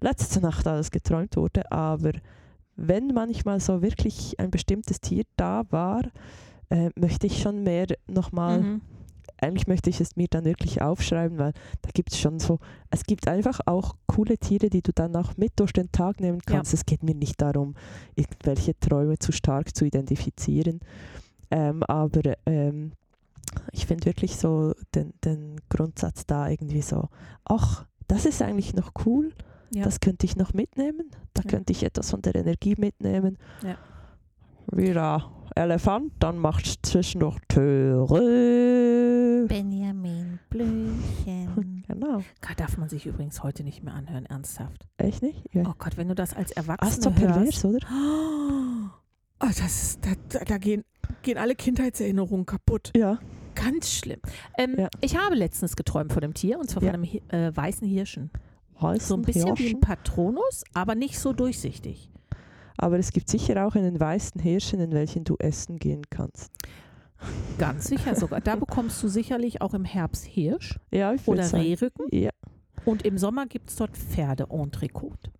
letzte 0.00 0.40
Nacht 0.40 0.66
alles 0.66 0.90
geträumt 0.90 1.36
wurde, 1.36 1.70
aber 1.70 2.12
wenn 2.76 3.08
manchmal 3.08 3.60
so 3.60 3.80
wirklich 3.80 4.38
ein 4.40 4.50
bestimmtes 4.50 5.00
Tier 5.00 5.22
da 5.36 5.62
war, 5.70 6.02
äh, 6.70 6.90
möchte 6.96 7.26
ich 7.28 7.40
schon 7.40 7.62
mehr 7.62 7.86
nochmal, 8.08 8.60
Mhm. 8.60 8.80
Eigentlich 9.44 9.66
möchte 9.66 9.90
ich 9.90 10.00
es 10.00 10.16
mir 10.16 10.26
dann 10.28 10.44
wirklich 10.44 10.82
aufschreiben, 10.82 11.38
weil 11.38 11.52
da 11.82 11.90
gibt 11.94 12.12
es 12.12 12.18
schon 12.18 12.38
so, 12.40 12.58
es 12.90 13.04
gibt 13.04 13.28
einfach 13.28 13.60
auch 13.66 13.94
coole 14.06 14.38
Tiere, 14.38 14.70
die 14.70 14.82
du 14.82 14.92
dann 14.92 15.14
auch 15.16 15.36
mit 15.36 15.52
durch 15.60 15.72
den 15.72 15.92
Tag 15.92 16.20
nehmen 16.20 16.40
Ja. 16.48 16.54
kannst. 16.56 16.74
Es 16.74 16.86
geht 16.86 17.02
mir 17.02 17.14
nicht 17.14 17.40
darum, 17.40 17.74
irgendwelche 18.14 18.78
Träume 18.78 19.18
zu 19.18 19.32
stark 19.32 19.74
zu 19.76 19.84
identifizieren, 19.84 20.80
ähm, 21.50 21.82
aber 21.84 22.34
ähm, 22.46 22.92
ich 23.72 23.86
finde 23.86 24.06
wirklich 24.06 24.36
so 24.36 24.74
den, 24.94 25.12
den 25.24 25.60
Grundsatz 25.68 26.26
da 26.26 26.48
irgendwie 26.48 26.82
so, 26.82 27.08
ach, 27.44 27.84
das 28.08 28.24
ist 28.26 28.42
eigentlich 28.42 28.74
noch 28.74 28.92
cool, 29.06 29.32
Ja. 29.72 29.84
das 29.84 30.00
könnte 30.00 30.26
ich 30.26 30.36
noch 30.36 30.52
mitnehmen, 30.54 31.10
da 31.34 31.42
Ja. 31.42 31.50
könnte 31.50 31.72
ich 31.72 31.82
etwas 31.84 32.10
von 32.10 32.22
der 32.22 32.34
Energie 32.34 32.74
mitnehmen. 32.78 33.38
Ja. 33.62 33.76
Wie 34.76 34.92
der 34.92 35.24
Elefant, 35.54 36.12
dann 36.18 36.38
macht 36.38 36.84
zwischendurch 36.84 37.38
Töre. 37.48 39.46
Benjamin 39.48 40.38
Blümchen. 40.50 41.82
Genau. 41.86 42.22
Gott, 42.40 42.58
darf 42.58 42.78
man 42.78 42.88
sich 42.88 43.04
übrigens 43.06 43.42
heute 43.42 43.62
nicht 43.62 43.84
mehr 43.84 43.92
anhören, 43.94 44.24
ernsthaft. 44.26 44.86
Echt 44.96 45.22
nicht? 45.22 45.44
Ja. 45.52 45.62
Oh 45.68 45.74
Gott, 45.78 45.96
wenn 45.98 46.08
du 46.08 46.14
das 46.14 46.34
als 46.34 46.50
ist 46.50 46.56
Erwachsene 46.56 47.02
so 47.02 47.10
hörst. 47.10 47.62
pervers, 47.62 47.64
oder? 47.64 47.86
Oh, 49.40 49.46
das 49.48 49.58
ist, 49.60 50.04
da, 50.06 50.10
da- 50.30 50.44
da 50.44 50.58
gehen, 50.58 50.82
gehen 51.22 51.36
alle 51.38 51.54
Kindheitserinnerungen 51.54 52.46
kaputt. 52.46 52.90
Ja. 52.96 53.18
Ganz 53.54 53.90
schlimm. 53.92 54.20
Ähm, 54.56 54.76
Ja. 54.78 54.88
Ich 55.02 55.16
habe 55.18 55.34
letztens 55.34 55.76
geträumt 55.76 56.12
von 56.12 56.22
einem 56.24 56.32
Tier 56.34 56.58
und 56.58 56.70
zwar 56.70 56.82
Ja. 56.82 56.92
von 56.92 57.02
einem 57.04 57.20
äh, 57.28 57.54
weißen 57.54 57.86
Hirschen. 57.86 58.30
Weißen 58.80 59.06
So 59.06 59.14
ein 59.16 59.22
bisschen 59.22 59.56
wie 59.58 59.62
Hirschen. 59.64 59.76
ein 59.78 59.80
Patronus, 59.80 60.64
aber 60.72 60.94
nicht 60.94 61.18
so 61.18 61.32
durchsichtig. 61.34 62.10
Aber 62.76 62.98
es 62.98 63.12
gibt 63.12 63.28
sicher 63.28 63.66
auch 63.66 63.74
einen 63.74 63.98
weißen 63.98 64.40
Hirschen, 64.40 64.80
in 64.80 64.92
welchen 64.92 65.24
du 65.24 65.36
essen 65.38 65.78
gehen 65.78 66.02
kannst. 66.10 66.50
Ganz 67.58 67.86
sicher 67.86 68.14
sogar. 68.14 68.40
Da 68.40 68.56
bekommst 68.56 69.02
du 69.02 69.08
sicherlich 69.08 69.62
auch 69.62 69.74
im 69.74 69.84
Herbst 69.84 70.24
Hirsch 70.24 70.78
Ja, 70.90 71.14
oder 71.26 71.44
sagen. 71.44 71.62
Rehrücken. 71.62 72.06
Ja. 72.10 72.30
Und 72.84 73.04
im 73.06 73.16
Sommer 73.16 73.46
gibt 73.46 73.70
es 73.70 73.76
dort 73.76 73.96
Pferde-Entrecote. 73.96 75.30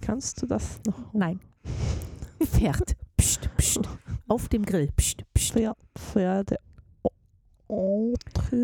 Kannst 0.00 0.40
du 0.42 0.46
das 0.46 0.80
noch? 0.86 1.12
Nein. 1.12 1.40
Pferd. 2.42 2.96
Psst, 3.16 3.48
psst. 3.56 3.80
Auf 4.28 4.48
dem 4.48 4.64
Grill. 4.64 4.90
Psst, 4.96 5.22
psst. 5.34 5.52
Pferd, 5.52 5.76
Pferde. 5.96 6.56
Oh, 7.68 8.14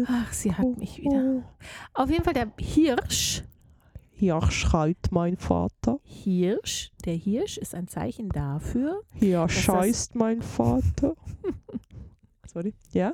Ach, 0.07 0.33
sie 0.33 0.53
hat 0.53 0.77
mich 0.77 0.99
wieder. 0.99 1.43
Auf 1.95 2.11
jeden 2.11 2.25
Fall 2.25 2.35
der 2.35 2.53
Hirsch. 2.59 3.43
Ja, 4.19 4.51
schreit 4.51 4.99
mein 5.11 5.37
Vater. 5.37 6.01
Hirsch. 6.03 6.91
Der 7.05 7.15
Hirsch 7.15 7.57
ist 7.57 7.75
ein 7.75 7.87
Zeichen 7.89 8.29
dafür, 8.31 9.03
Ja, 9.21 9.43
das- 9.47 9.53
scheißt 9.53 10.15
mein 10.17 10.43
Vater. 10.43 11.15
Sorry. 12.53 12.75
Ja? 12.93 13.13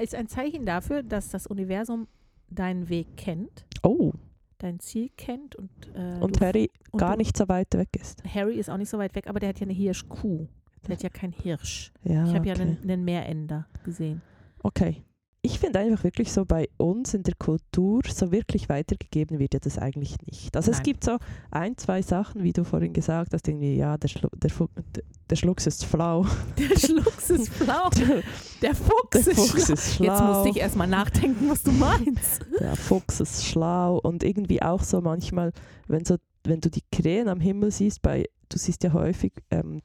ist 0.00 0.14
ein 0.14 0.26
Zeichen 0.26 0.64
dafür, 0.64 1.02
dass 1.02 1.28
das 1.28 1.46
Universum 1.46 2.06
deinen 2.48 2.88
Weg 2.88 3.16
kennt, 3.16 3.66
Oh, 3.82 4.12
dein 4.58 4.78
Ziel 4.78 5.10
kennt 5.16 5.54
und, 5.56 5.70
äh, 5.94 6.18
und 6.20 6.40
Harry 6.40 6.70
und 6.92 6.98
gar 7.00 7.16
nicht 7.16 7.36
so 7.36 7.48
weit 7.48 7.74
weg 7.74 7.88
ist. 8.00 8.22
Harry 8.24 8.54
ist 8.58 8.70
auch 8.70 8.76
nicht 8.78 8.88
so 8.88 8.96
weit 8.98 9.14
weg, 9.14 9.26
aber 9.26 9.40
der 9.40 9.50
hat 9.50 9.58
ja 9.60 9.64
eine 9.66 9.72
Hirschkuh. 9.74 10.46
Der 10.86 10.96
hat 10.96 11.02
ja 11.02 11.08
kein 11.10 11.32
Hirsch. 11.32 11.92
Ja, 12.04 12.24
Ich 12.26 12.34
habe 12.34 12.46
ja 12.46 12.54
okay. 12.54 12.62
einen, 12.62 12.78
einen 12.82 13.04
Meerender 13.04 13.66
gesehen. 13.84 14.22
Okay. 14.62 15.02
Ich 15.44 15.58
finde 15.58 15.80
einfach 15.80 16.04
wirklich 16.04 16.32
so 16.32 16.44
bei 16.44 16.68
uns 16.76 17.14
in 17.14 17.24
der 17.24 17.34
Kultur, 17.34 18.02
so 18.08 18.30
wirklich 18.30 18.68
weitergegeben 18.68 19.40
wird 19.40 19.54
ja 19.54 19.60
das 19.60 19.76
eigentlich 19.76 20.16
nicht. 20.24 20.56
Also 20.56 20.70
es 20.70 20.76
Nein. 20.76 20.84
gibt 20.84 21.02
so 21.02 21.18
ein, 21.50 21.76
zwei 21.76 22.00
Sachen, 22.00 22.44
wie 22.44 22.52
du 22.52 22.62
vorhin 22.64 22.92
gesagt 22.92 23.34
hast, 23.34 23.48
irgendwie, 23.48 23.74
ja, 23.74 23.98
der, 23.98 24.06
Schlu 24.06 24.28
der, 24.36 24.50
Fu 24.50 24.68
der, 24.94 25.02
der 25.30 25.34
Schlucks 25.34 25.66
ist 25.66 25.84
flau. 25.84 26.24
Der 26.56 26.78
Schlucks 26.78 27.30
ist 27.30 27.58
blau. 27.58 27.90
Der, 27.90 28.22
Der 28.62 28.74
Fuchs, 28.76 29.26
ist 29.26 29.34
Fuchs 29.34 29.64
schlau. 29.64 29.74
ist 29.74 29.94
schlau. 29.96 30.04
Jetzt 30.12 30.22
musste 30.22 30.48
ich 30.50 30.56
erstmal 30.58 30.86
nachdenken, 30.86 31.50
was 31.50 31.64
du 31.64 31.72
meinst. 31.72 32.46
Der 32.60 32.76
Fuchs 32.76 33.18
ist 33.18 33.44
schlau 33.44 33.98
und 33.98 34.22
irgendwie 34.22 34.62
auch 34.62 34.84
so 34.84 35.00
manchmal, 35.00 35.50
wenn, 35.88 36.04
so, 36.04 36.18
wenn 36.44 36.60
du 36.60 36.70
die 36.70 36.84
Krähen 36.92 37.26
am 37.26 37.40
Himmel 37.40 37.72
siehst, 37.72 38.00
bei, 38.00 38.28
du 38.48 38.58
siehst 38.58 38.84
ja 38.84 38.92
häufig, 38.92 39.32
ähm, 39.50 39.80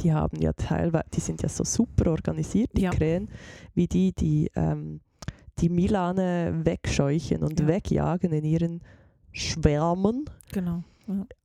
die 0.00 0.12
haben 0.12 0.40
ja 0.40 0.52
teilweise, 0.52 1.04
die 1.14 1.20
sind 1.20 1.42
ja 1.42 1.48
so 1.48 1.64
super 1.64 2.10
organisiert, 2.10 2.70
die 2.76 2.82
Ja. 2.82 2.90
Krähen, 2.90 3.28
wie 3.74 3.86
die, 3.86 4.12
die 4.12 4.50
ähm, 4.54 5.00
die 5.60 5.68
Milane 5.68 6.60
wegscheuchen 6.64 7.42
und 7.44 7.60
Ja. 7.60 7.66
wegjagen 7.68 8.32
in 8.32 8.44
ihren 8.44 8.80
Schwärmen. 9.32 10.24
Genau. 10.52 10.82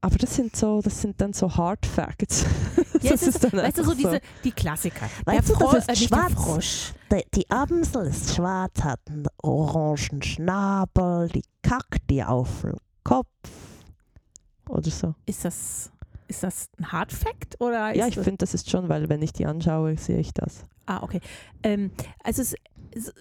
Aber 0.02 0.16
das 0.18 0.36
sind 0.36 0.56
so, 0.56 0.82
das 0.82 1.02
sind 1.02 1.20
dann 1.20 1.34
so 1.34 1.54
Hard 1.54 1.86
Facts. 1.86 2.46
Ja, 3.02 3.12
das 3.12 3.24
ist, 3.24 3.42
dann 3.42 3.54
weißt 3.54 3.78
du, 3.78 3.84
so 3.86 3.94
diese, 3.94 4.20
die 4.44 4.52
Klassiker. 4.52 5.10
Weißt 5.24 5.50
der 5.52 5.56
du, 5.56 5.64
das 5.72 5.88
ist 5.88 5.90
äh, 5.90 5.96
schwarz. 6.08 6.28
Der 6.34 6.38
Frosch. 6.38 6.94
Die, 7.10 7.24
die 7.34 7.50
Amsel 7.50 8.08
ist 8.08 8.36
schwarz, 8.36 8.84
hat 8.84 9.00
einen 9.08 9.26
orangen 9.42 10.22
Schnabel, 10.22 11.30
die 11.30 11.44
kackt 11.62 12.10
dir 12.10 12.28
auf 12.30 12.64
den 12.64 12.76
Kopf. 13.06 13.28
Oder 14.68 14.90
so. 14.92 15.16
Ist 15.26 15.46
das, 15.46 15.92
ist 16.30 16.44
das 16.44 16.70
ein 16.78 16.92
Hard 16.92 17.12
Fact? 17.12 17.60
Oder 17.60 17.96
Ja, 17.96 18.08
ich 18.08 18.16
finde, 18.16 18.38
das 18.38 18.54
ist 18.54 18.70
schon, 18.70 18.88
weil 18.88 19.10
wenn 19.10 19.22
ich 19.22 19.34
die 19.34 19.46
anschaue, 19.46 19.98
sehe 19.98 20.20
ich 20.20 20.34
das. 20.34 20.66
Ah, 20.86 21.04
okay. 21.04 21.20
Ähm, 21.64 21.92
also 22.24 22.42
es, 22.42 22.56
es, 22.92 23.14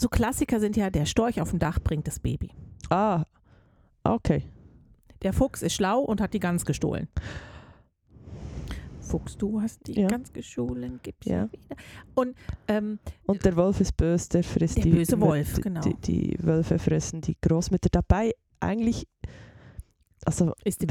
so 0.00 0.08
Klassiker 0.08 0.58
sind 0.60 0.76
ja, 0.76 0.88
der 0.90 1.04
Storch 1.06 1.40
auf 1.40 1.50
dem 1.50 1.58
Dach 1.58 1.78
bringt 1.80 2.06
das 2.06 2.18
Baby. 2.20 2.50
Ah, 2.90 3.24
okay. 4.04 4.44
Der 5.22 5.32
Fuchs 5.32 5.62
ist 5.62 5.74
schlau 5.74 6.00
und 6.00 6.20
hat 6.20 6.34
die 6.34 6.40
Gans 6.40 6.64
gestohlen. 6.64 7.08
Fuchs, 9.00 9.36
du 9.36 9.60
hast 9.60 9.86
die 9.86 10.00
Ja. 10.00 10.06
Gans 10.08 10.32
gestohlen, 10.32 10.98
gib 11.02 11.16
sie 11.22 11.30
Ja. 11.30 11.50
wieder. 11.52 11.76
Und 12.14 12.34
ähm, 12.68 12.98
Und 13.26 13.44
der 13.44 13.56
Wolf 13.56 13.80
ist 13.80 13.96
böse, 13.96 14.28
der 14.30 14.44
frisst 14.44 14.76
Der 14.78 14.84
die, 14.84 14.90
böse 14.90 15.16
Wö- 15.16 15.20
Wolf, 15.20 15.60
genau. 15.60 15.80
Die, 15.80 15.94
die 15.96 16.36
Wölfe 16.40 16.78
fressen 16.78 17.20
die 17.20 17.36
Großmütter. 17.40 17.88
Dabei 17.90 18.32
eigentlich, 18.60 19.06
also 20.24 20.54
ist 20.64 20.82
die 20.82 20.86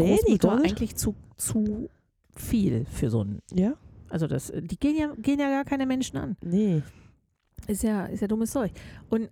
oder? 0.56 0.64
eigentlich 0.64 0.96
zu, 0.96 1.16
zu 1.38 1.90
viel 2.36 2.86
für 2.86 3.10
so 3.10 3.24
ein. 3.24 3.40
ja, 3.54 3.74
Also 4.10 4.28
das, 4.28 4.52
die 4.56 4.78
gehen 4.78 4.98
ja, 4.98 5.14
gehen 5.18 5.40
ja 5.40 5.50
gar 5.50 5.66
keine 5.66 5.86
Menschen 5.86 6.18
an. 6.18 6.38
nee. 6.44 6.82
Ist 7.68 7.84
ja, 7.84 8.06
ist 8.06 8.22
ja 8.22 8.28
dummes 8.28 8.50
Zeug. 8.50 8.72
Und 9.10 9.30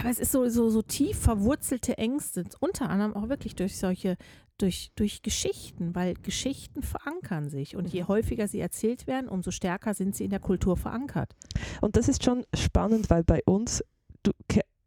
aber 0.00 0.08
es 0.08 0.18
ist 0.18 0.32
so, 0.32 0.48
so, 0.48 0.70
so 0.70 0.80
tief 0.80 1.18
verwurzelte 1.18 1.98
Ängste, 1.98 2.44
unter 2.60 2.88
anderem 2.88 3.14
auch 3.14 3.28
wirklich 3.28 3.54
durch 3.54 3.76
solche, 3.76 4.16
durch, 4.56 4.92
durch 4.94 5.20
Geschichten, 5.20 5.94
weil 5.94 6.14
Geschichten 6.14 6.82
verankern 6.82 7.50
sich. 7.50 7.76
Und 7.76 7.92
je 7.92 8.04
häufiger 8.04 8.48
sie 8.48 8.60
erzählt 8.60 9.06
werden, 9.06 9.28
umso 9.28 9.50
stärker 9.50 9.92
sind 9.92 10.16
sie 10.16 10.24
in 10.24 10.30
der 10.30 10.40
Kultur 10.40 10.78
verankert. 10.78 11.34
Und 11.82 11.96
das 11.96 12.08
ist 12.08 12.24
schon 12.24 12.46
spannend, 12.54 13.10
weil 13.10 13.24
bei 13.24 13.42
uns, 13.44 13.84
du, 14.22 14.32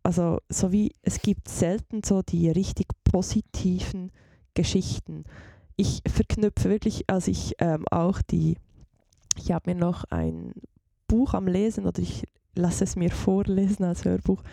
also 0.01 0.39
so 0.49 0.71
wie 0.71 0.93
es 1.03 1.21
gibt 1.21 1.47
selten 1.47 2.01
so 2.03 2.23
die 2.23 2.49
richtig 2.49 2.87
positiven 3.03 4.11
Geschichten. 4.53 5.23
Ich 5.75 6.01
verknüpfe 6.07 6.69
wirklich, 6.69 7.09
als 7.09 7.27
ich 7.27 7.55
ähm, 7.59 7.85
auch 7.89 8.21
die, 8.21 8.57
ich 9.37 9.51
habe 9.51 9.73
mir 9.73 9.79
noch 9.79 10.03
ein 10.05 10.53
Buch 11.07 11.33
am 11.33 11.47
Lesen 11.47 11.85
oder 11.85 12.01
ich 12.01 12.23
lasse 12.55 12.83
es 12.83 12.95
mir 12.95 13.11
vorlesen 13.11 13.83
als 13.83 14.05
Hörbuch 14.05 14.43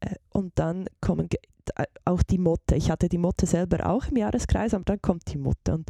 äh, 0.00 0.14
und 0.30 0.52
dann 0.56 0.86
kommen 1.00 1.28
äh, 1.76 1.84
auch 2.04 2.22
die 2.22 2.38
Motte. 2.38 2.74
Ich 2.74 2.90
hatte 2.90 3.08
die 3.08 3.18
Motte 3.18 3.46
selber 3.46 3.88
auch 3.88 4.06
im 4.06 4.16
Jahreskreis, 4.16 4.74
aber 4.74 4.84
dann 4.84 5.00
kommt 5.00 5.32
die 5.32 5.38
Motte 5.38 5.74
und 5.74 5.88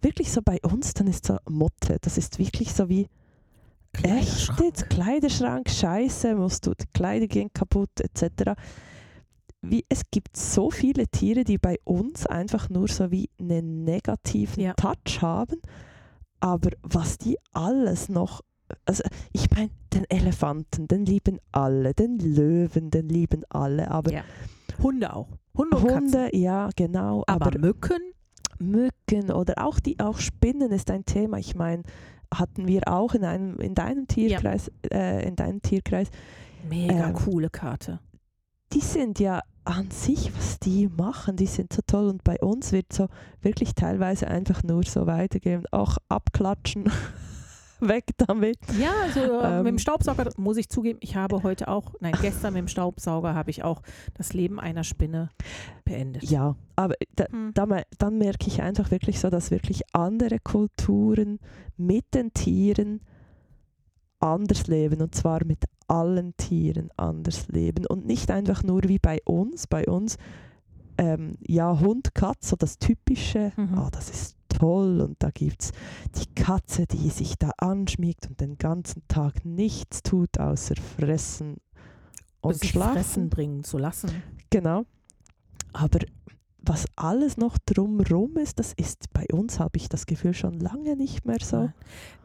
wirklich 0.00 0.32
so 0.32 0.40
bei 0.42 0.58
uns, 0.62 0.94
dann 0.94 1.06
ist 1.06 1.26
so 1.26 1.36
Motte, 1.48 1.98
das 2.00 2.16
ist 2.16 2.38
wirklich 2.38 2.72
so 2.72 2.88
wie 2.88 3.08
Echt 4.02 4.52
jetzt? 4.60 4.88
Kleiderschrank, 4.88 5.68
Scheiße, 5.68 6.34
musst 6.36 6.66
du, 6.66 6.74
die 6.74 6.86
Kleider 6.94 7.26
gehen 7.26 7.52
kaputt, 7.52 7.90
etc. 8.00 8.52
Wie, 9.62 9.84
es 9.88 10.02
gibt 10.10 10.36
so 10.36 10.70
viele 10.70 11.06
Tiere, 11.08 11.44
die 11.44 11.58
bei 11.58 11.76
uns 11.84 12.26
einfach 12.26 12.70
nur 12.70 12.88
so 12.88 13.10
wie 13.10 13.28
einen 13.38 13.84
negativen 13.84 14.62
Ja. 14.62 14.72
Touch 14.74 15.20
haben, 15.20 15.60
aber 16.40 16.70
was 16.82 17.18
die 17.18 17.36
alles 17.52 18.08
noch, 18.08 18.40
also 18.86 19.02
ich 19.32 19.50
meine, 19.50 19.70
den 19.92 20.04
Elefanten, 20.08 20.88
den 20.88 21.04
lieben 21.04 21.38
alle, 21.52 21.92
den 21.92 22.18
Löwen, 22.18 22.90
den 22.90 23.08
lieben 23.08 23.44
alle, 23.50 23.90
aber 23.90 24.12
Ja. 24.12 24.24
Hunde 24.82 25.14
auch. 25.14 25.28
Hunde 25.56 25.76
und 25.76 25.86
Katzen. 25.88 26.20
Hunde, 26.22 26.36
ja 26.36 26.70
genau, 26.74 27.22
Aber, 27.26 27.46
aber 27.46 27.58
Mücken, 27.58 28.00
Mücken 28.58 29.30
oder 29.30 29.64
auch 29.64 29.78
die 29.80 29.98
auch 30.00 30.18
Spinnen 30.18 30.70
ist 30.72 30.90
ein 30.90 31.04
Thema. 31.04 31.38
Ich 31.38 31.54
meine, 31.54 31.82
hatten 32.32 32.66
wir 32.68 32.86
auch 32.86 33.14
in 33.14 33.24
einem 33.24 33.58
in 33.58 33.74
deinem 33.74 34.06
Tierkreis 34.06 34.70
äh, 34.90 35.26
in 35.26 35.36
deinem 35.36 35.60
Tierkreis. 35.60 36.08
mega 36.68 37.08
Ähm, 37.08 37.14
coole 37.14 37.50
Karte. 37.50 37.98
Die 38.72 38.80
sind 38.80 39.18
ja 39.18 39.42
an 39.64 39.90
sich, 39.90 40.32
was 40.36 40.58
die 40.58 40.88
machen, 40.88 41.36
die 41.36 41.46
sind 41.46 41.72
so 41.72 41.82
toll 41.86 42.08
und 42.08 42.24
bei 42.24 42.38
uns 42.40 42.72
wird 42.72 42.92
so 42.92 43.08
wirklich 43.42 43.74
teilweise 43.74 44.28
einfach 44.28 44.62
nur 44.62 44.84
so 44.84 45.06
weitergehen, 45.06 45.64
auch 45.70 45.96
abklatschen, 46.08 46.90
weg 47.80 48.06
damit. 48.16 48.58
Ja, 48.78 48.92
also 49.02 49.20
äh, 49.20 49.56
mit 49.58 49.66
dem 49.66 49.74
ähm, 49.74 49.78
Staubsauger 49.78 50.30
muss 50.36 50.56
ich 50.56 50.68
zugeben, 50.68 50.98
ich 51.02 51.16
habe 51.16 51.42
heute 51.42 51.68
auch, 51.68 51.94
nein, 52.00 52.14
gestern 52.20 52.52
mit 52.54 52.60
dem 52.60 52.68
Staubsauger 52.68 53.34
habe 53.34 53.50
ich 53.50 53.62
auch 53.64 53.82
das 54.14 54.32
Leben 54.32 54.60
einer 54.60 54.84
Spinne 54.84 55.30
beendet. 55.84 56.22
Ja, 56.24 56.56
aber 56.76 56.94
da, 57.16 57.26
Hm. 57.30 57.52
da, 57.54 57.66
dann 57.98 58.18
merke 58.18 58.46
ich 58.48 58.62
einfach 58.62 58.90
wirklich 58.90 59.20
so, 59.20 59.30
dass 59.30 59.50
wirklich 59.50 59.82
andere 59.92 60.38
Kulturen 60.38 61.38
mit 61.76 62.14
den 62.14 62.32
Tieren 62.32 63.00
anders 64.20 64.66
leben 64.66 65.00
und 65.02 65.14
zwar 65.14 65.44
mit 65.44 65.64
allen 65.88 66.36
Tieren 66.36 66.90
anders 66.96 67.48
leben 67.48 67.86
und 67.86 68.06
nicht 68.06 68.30
einfach 68.30 68.62
nur 68.62 68.82
wie 68.84 68.98
bei 68.98 69.18
uns. 69.24 69.66
Bei 69.66 69.86
uns, 69.86 70.18
ähm, 70.98 71.32
ja, 71.46 71.80
Hund, 71.80 72.14
Katz, 72.14 72.50
so 72.50 72.56
das 72.56 72.78
Typische, 72.78 73.52
Mhm. 73.56 73.74
ah, 73.78 73.88
das 73.90 74.10
ist 74.10 74.36
toll 74.48 75.00
und 75.00 75.22
da 75.22 75.30
gibt 75.30 75.62
es 75.62 75.72
die 76.16 76.34
Katze, 76.34 76.86
die 76.86 77.08
sich 77.08 77.38
da 77.38 77.50
anschmiegt 77.56 78.28
und 78.28 78.40
den 78.40 78.58
ganzen 78.58 79.02
Tag 79.08 79.44
nichts 79.44 80.02
tut, 80.02 80.38
außer 80.38 80.74
fressen 80.76 81.56
und 82.40 82.56
sich 82.56 82.70
schlafen. 82.70 82.92
fressen 82.94 83.30
bringen 83.30 83.64
zu 83.64 83.78
lassen. 83.78 84.10
Genau. 84.50 84.84
Aber 85.72 86.00
was 86.58 86.84
alles 86.96 87.36
noch 87.36 87.56
drumrum 87.64 88.36
ist, 88.36 88.58
das 88.58 88.72
ist 88.74 89.12
bei 89.12 89.24
uns, 89.32 89.58
habe 89.58 89.76
ich 89.78 89.88
das 89.88 90.04
Gefühl, 90.06 90.34
schon 90.34 90.60
lange 90.60 90.94
nicht 90.96 91.24
mehr 91.24 91.38
so. 91.40 91.70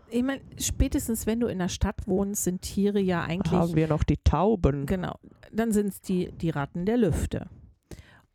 Ich 0.09 0.23
meine, 0.23 0.41
spätestens 0.59 1.25
wenn 1.25 1.39
du 1.39 1.47
in 1.47 1.59
der 1.59 1.69
Stadt 1.69 2.07
wohnst, 2.07 2.43
sind 2.43 2.61
Tiere 2.61 2.99
ja 2.99 3.23
eigentlich, 3.23 3.51
Haben 3.51 3.75
wir 3.75 3.87
noch 3.87 4.03
die 4.03 4.17
Tauben. 4.17 4.85
genau, 4.85 5.15
dann 5.51 5.71
sind 5.71 5.87
es 5.87 6.01
die, 6.01 6.31
die 6.31 6.49
Ratten 6.51 6.85
der 6.85 6.97
Lüfte. 6.97 7.47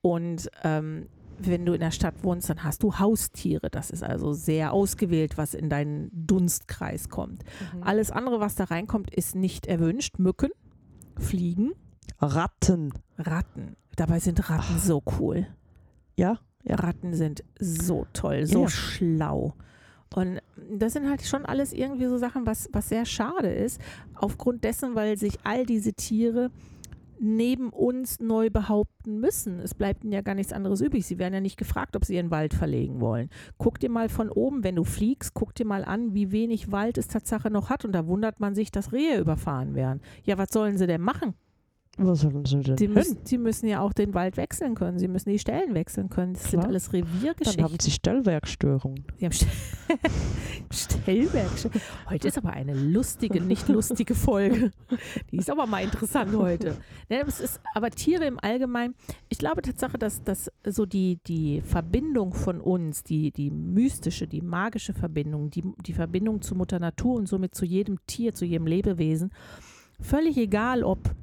Und 0.02 0.50
ähm, 0.64 1.06
wenn 1.38 1.64
du 1.64 1.72
in 1.72 1.80
der 1.80 1.90
Stadt 1.90 2.22
wohnst, 2.22 2.50
dann 2.50 2.64
hast 2.64 2.82
du 2.82 2.98
Haustiere. 2.98 3.70
Das 3.70 3.90
ist 3.90 4.02
also 4.02 4.32
sehr 4.32 4.72
ausgewählt, 4.72 5.38
was 5.38 5.54
in 5.54 5.70
deinen 5.70 6.10
Dunstkreis 6.12 7.08
kommt. 7.08 7.44
Mhm. 7.74 7.82
Alles 7.82 8.10
andere, 8.10 8.40
was 8.40 8.56
da 8.56 8.64
reinkommt, 8.64 9.14
ist 9.14 9.34
nicht 9.34 9.66
erwünscht. 9.66 10.18
Mücken, 10.18 10.50
Fliegen, 11.18 11.72
Ratten. 12.20 12.92
Ratten. 13.18 13.76
Dabei 13.96 14.18
sind 14.20 14.48
Ratten 14.50 14.78
so 14.78 15.02
cool. 15.18 15.46
Ja, 16.16 16.38
ja. 16.64 16.76
Ratten 16.76 17.14
sind 17.14 17.42
so 17.58 18.06
toll, 18.12 18.46
so 18.46 18.62
Ja. 18.62 18.68
schlau. 18.68 19.54
Und 20.14 20.40
das 20.70 20.92
sind 20.92 21.08
halt 21.08 21.22
schon 21.22 21.46
alles 21.46 21.72
irgendwie 21.72 22.06
so 22.06 22.18
Sachen, 22.18 22.46
was, 22.46 22.68
was 22.72 22.88
sehr 22.88 23.04
schade 23.04 23.52
ist, 23.52 23.80
aufgrund 24.14 24.64
dessen, 24.64 24.94
weil 24.94 25.16
sich 25.16 25.38
all 25.44 25.64
diese 25.64 25.92
Tiere 25.92 26.50
neben 27.20 27.68
uns 27.68 28.18
neu 28.18 28.48
behaupten 28.48 29.20
müssen. 29.20 29.60
Es 29.60 29.74
bleibt 29.74 30.04
ihnen 30.04 30.14
ja 30.14 30.22
gar 30.22 30.34
nichts 30.34 30.54
anderes 30.54 30.80
übrig. 30.80 31.06
Sie 31.06 31.18
werden 31.18 31.34
ja 31.34 31.40
nicht 31.40 31.58
gefragt, 31.58 31.94
ob 31.94 32.04
sie 32.04 32.16
ihren 32.16 32.30
Wald 32.30 32.54
verlegen 32.54 33.00
wollen. 33.00 33.28
Guck 33.58 33.78
dir 33.78 33.90
mal 33.90 34.08
von 34.08 34.30
oben, 34.30 34.64
wenn 34.64 34.76
du 34.76 34.84
fliegst, 34.84 35.34
guck 35.34 35.54
dir 35.54 35.66
mal 35.66 35.84
an, 35.84 36.14
wie 36.14 36.32
wenig 36.32 36.72
Wald 36.72 36.96
es 36.96 37.08
Tatsache 37.08 37.50
noch 37.50 37.68
hat. 37.68 37.84
Und 37.84 37.92
da 37.92 38.06
wundert 38.06 38.40
man 38.40 38.54
sich, 38.54 38.72
dass 38.72 38.92
Rehe 38.92 39.20
überfahren 39.20 39.74
werden. 39.74 40.00
Ja, 40.24 40.38
was 40.38 40.48
sollen 40.50 40.78
sie 40.78 40.86
denn 40.86 41.02
machen? 41.02 41.34
Was 42.02 42.20
sollen 42.20 42.44
sie 42.46 42.60
denn 42.60 42.76
hin? 42.78 42.94
müssen, 42.94 43.18
sie 43.24 43.36
müssen 43.36 43.68
ja 43.68 43.80
auch 43.80 43.92
den 43.92 44.14
Wald 44.14 44.38
wechseln 44.38 44.74
können. 44.74 44.98
Sie 44.98 45.06
müssen 45.06 45.28
die 45.28 45.38
Stellen 45.38 45.74
wechseln 45.74 46.08
können. 46.08 46.32
Das 46.32 46.44
sind 46.50 46.60
Klar. 46.60 46.70
alles 46.70 46.88
Dann 46.90 47.02
Reviergeschichten. 47.02 47.64
haben 47.64 47.76
sie 47.78 47.90
Stellwerkstörungen. 47.90 49.04
Sie 49.18 49.26
haben 49.26 49.32
St 49.32 49.46
Stellwerk. 50.72 51.50
Heute 52.08 52.28
ist 52.28 52.38
aber 52.38 52.50
eine 52.50 52.72
lustige, 52.74 53.42
nicht 53.42 53.68
lustige 53.68 54.14
Folge. 54.14 54.70
Die 55.30 55.36
ist 55.36 55.50
aber 55.50 55.66
mal 55.66 55.82
interessant 55.84 56.34
heute. 56.34 56.76
Ne, 57.10 57.22
es 57.26 57.40
ist, 57.40 57.60
aber 57.74 57.90
Tiere 57.90 58.24
im 58.24 58.38
Allgemeinen, 58.40 58.94
ich 59.28 59.38
glaube 59.38 59.60
Tatsache, 59.60 59.98
dass, 59.98 60.22
dass 60.24 60.50
so 60.66 60.86
die, 60.86 61.18
die 61.26 61.60
Verbindung 61.60 62.32
von 62.32 62.60
uns, 62.60 63.04
die, 63.04 63.30
die 63.30 63.50
mystische, 63.50 64.26
die 64.26 64.40
magische 64.40 64.94
Verbindung, 64.94 65.50
die, 65.50 65.64
die 65.84 65.92
Verbindung 65.92 66.40
zu 66.40 66.54
Mutter 66.54 66.78
Natur 66.78 67.16
und 67.16 67.26
somit 67.26 67.54
zu 67.54 67.66
jedem 67.66 67.98
Tier, 68.06 68.32
zu 68.34 68.44
jedem 68.44 68.66
Lebewesen, 68.66 69.32
völlig 70.00 70.36
egal, 70.38 70.82
ob, 70.82 71.14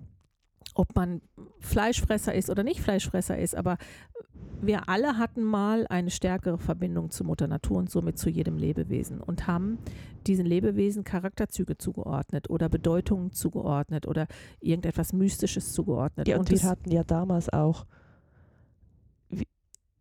ob 0.78 0.96
man 0.96 1.22
Fleischfresser 1.60 2.34
ist 2.34 2.50
oder 2.50 2.64
nicht 2.64 2.82
Fleischfresser 2.82 3.38
ist, 3.38 3.56
aber 3.56 3.78
wir 4.62 4.90
alle 4.90 5.18
hatten 5.18 5.44
mal 5.44 5.86
eine 5.88 6.10
stärkere 6.10 6.58
Verbindung 6.58 7.12
zu 7.12 7.24
Mutter 7.24 7.48
Natur 7.48 7.78
und 7.78 7.90
somit 7.92 8.18
zu 8.18 8.30
jedem 8.30 8.58
Lebewesen 8.58 9.22
und 9.22 9.46
haben 9.48 9.78
diesen 10.26 10.46
Lebewesen 10.46 11.04
Charakterzüge 11.04 11.78
zugeordnet 11.78 12.50
oder 12.50 12.68
Bedeutungen 12.68 13.32
zugeordnet 13.32 14.08
oder 14.08 14.28
irgendetwas 14.60 15.14
Mystisches 15.14 15.74
zugeordnet. 15.74 16.28
Ja, 16.28 16.38
und, 16.40 16.50
wir 16.50 16.58
das- 16.58 16.66
hatten 16.66 16.92
ja 16.92 17.04
damals 17.04 17.50
auch, 17.54 17.86
wir, 19.30 19.46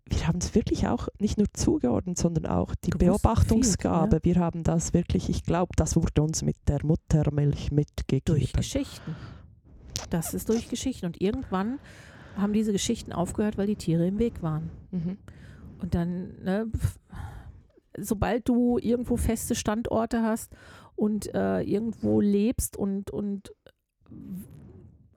wir 0.07 0.27
haben 0.27 0.39
es 0.39 0.55
wirklich 0.55 0.89
auch 0.89 1.09
nicht 1.19 1.37
nur 1.39 1.49
zugeordnet, 1.53 2.17
sondern 2.19 2.47
auch 2.47 2.75
die 2.75 2.91
Beobachtungsgabe. 2.91 4.21
viel, 4.23 4.35
Wir 4.35 4.41
haben 4.43 4.63
das 4.63 4.95
wirklich, 4.95 5.29
ich 5.29 5.43
glaube, 5.45 5.73
das 5.77 5.97
wurde 5.97 6.23
uns 6.23 6.43
mit 6.43 6.57
der 6.67 6.85
Muttermilch 6.85 7.73
mitgegeben. 7.73 8.25
durch 8.25 8.53
Geschichten. 8.53 9.15
Das 10.11 10.35
ist 10.35 10.49
durch 10.49 10.69
Geschichten. 10.69 11.07
Und 11.07 11.21
irgendwann 11.21 11.79
haben 12.37 12.53
diese 12.53 12.73
Geschichten 12.73 13.13
aufgehört, 13.13 13.59
weil 13.59 13.67
die 13.67 13.77
Tiere 13.77 14.07
im 14.07 14.19
Weg 14.19 14.43
waren. 14.43 14.71
Mhm. 14.91 15.19
Und 15.79 15.95
dann, 15.95 16.35
ne, 16.43 16.71
sobald 17.99 18.49
du 18.49 18.79
irgendwo 18.79 19.17
feste 19.17 19.55
Standorte 19.55 20.23
hast 20.23 20.53
und 20.95 21.35
äh, 21.35 21.61
irgendwo 21.61 22.21
lebst 22.21 22.77
und, 22.77 23.11
und 23.11 23.53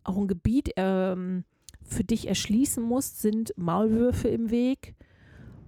auch 0.03 0.17
ein 0.17 0.27
Gebiet 0.27 0.71
ähm, 0.75 1.43
für 1.83 2.03
dich 2.03 2.27
erschließen 2.27 2.83
musst, 2.83 3.21
sind 3.21 3.53
Maulwürfe 3.57 4.27
im 4.27 4.51
Weg 4.51 4.95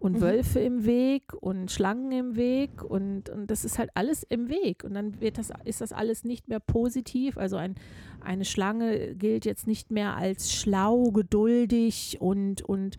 und 0.02 0.14
Mhm. 0.14 0.22
Wölfe 0.22 0.60
im 0.60 0.86
Weg 0.86 1.32
und 1.40 1.70
Schlangen 1.72 2.12
im 2.12 2.36
Weg 2.36 2.84
und, 2.84 3.30
und 3.30 3.52
das 3.52 3.64
ist 3.64 3.78
halt 3.78 3.92
alles 3.94 4.24
im 4.24 4.50
Weg. 4.50 4.84
Und 4.84 4.96
dann 4.96 5.22
wird 5.22 5.38
das, 5.38 5.52
ist 5.64 5.80
das 5.80 5.94
alles 5.94 6.24
nicht 6.24 6.48
mehr 6.48 6.60
positiv. 6.60 7.38
Also 7.38 7.58
ein, 7.58 7.76
eine 8.20 8.44
Schlange 8.44 9.14
gilt 9.16 9.46
jetzt 9.46 9.68
nicht 9.68 9.92
mehr 9.92 10.16
als 10.18 10.52
schlau, 10.52 11.12
geduldig 11.12 12.18
und, 12.20 12.64
und 12.64 12.98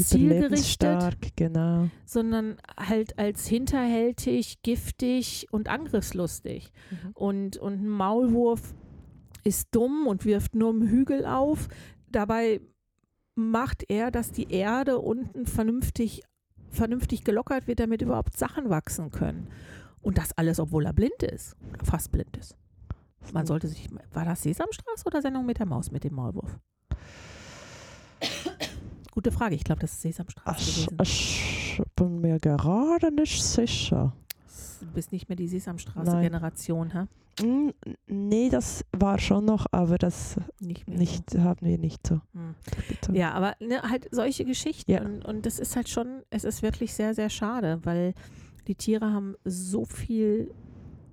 zielgerichtet 0.00 1.36
genau. 1.36 1.88
sondern 2.06 2.56
halt 2.76 3.20
als 3.20 3.46
hinterhältig, 3.46 4.62
giftig 4.62 5.46
und 5.52 5.68
angriffslustig. 5.68 6.72
Mhm. 6.90 7.10
Und, 7.14 7.56
und 7.58 7.84
ein 7.84 7.88
Maulwurf 7.88 8.74
ist 9.44 9.68
dumm 9.70 10.08
und 10.08 10.24
wirft 10.24 10.56
nur 10.56 10.70
im 10.70 10.88
Hügel 10.88 11.24
auf. 11.24 11.68
Dabei 12.10 12.60
macht 13.34 13.84
er, 13.88 14.10
dass 14.10 14.32
die 14.32 14.50
Erde 14.50 14.98
unten 14.98 15.46
vernünftig, 15.46 16.22
vernünftig 16.72 17.22
gelockert 17.24 17.66
wird, 17.66 17.80
damit 17.80 18.02
überhaupt 18.02 18.36
Sachen 18.36 18.70
wachsen 18.70 19.10
können. 19.10 19.48
Und 20.00 20.18
das 20.18 20.32
alles, 20.36 20.58
obwohl 20.58 20.86
er 20.86 20.92
blind 20.92 21.22
ist. 21.22 21.54
Fast 21.84 22.10
blind 22.10 22.36
ist. 22.36 22.56
Man 23.32 23.46
sollte 23.46 23.68
sich. 23.68 23.88
War 24.12 24.24
das 24.24 24.42
Sesamstraße 24.42 25.04
oder 25.06 25.22
Sendung 25.22 25.46
mit 25.46 25.58
der 25.58 25.66
Maus 25.66 25.92
mit 25.92 26.02
dem 26.02 26.14
Maulwurf? 26.14 26.58
Gute 29.12 29.30
Frage. 29.30 29.54
Ich 29.54 29.62
glaube, 29.64 29.80
das 29.80 29.92
ist 29.92 30.02
Sesamstraße 30.02 30.60
Ich, 30.60 30.86
gewesen. 30.86 31.02
ich 31.02 31.82
bin 31.94 32.20
mir 32.20 32.38
gerade 32.40 33.12
nicht 33.14 33.42
sicher. 33.44 34.12
Du 34.80 34.86
bist 34.86 35.12
nicht 35.12 35.28
mehr 35.28 35.36
die. 35.36 35.46
Sesamstraße-Generation, 35.48 36.92
hä? 36.92 37.06
Hm, 37.40 37.72
nee, 38.06 38.48
das 38.50 38.84
war 38.92 39.18
schon 39.18 39.44
noch, 39.46 39.66
aber 39.72 39.96
das 39.98 40.36
Nicht 40.60 40.86
nicht, 40.88 41.38
haben 41.38 41.66
wir 41.66 41.78
nicht 41.78 42.06
so. 42.06 42.20
So. 42.34 42.38
Hm. 43.08 43.14
Ja, 43.14 43.32
aber 43.32 43.54
ne, 43.60 43.82
halt 43.82 44.08
solche 44.10 44.44
Geschichten. 44.44 44.90
Ja. 44.90 45.02
Und, 45.02 45.24
und 45.24 45.46
das 45.46 45.58
ist 45.58 45.74
halt 45.76 45.88
schon, 45.88 46.22
es 46.30 46.44
ist 46.44 46.62
wirklich 46.62 46.92
sehr, 46.94 47.14
sehr 47.14 47.30
schade, 47.30 47.80
weil 47.84 48.12
die 48.68 48.74
Tiere 48.74 49.12
haben 49.12 49.34
so 49.44 49.84
viel, 49.84 50.50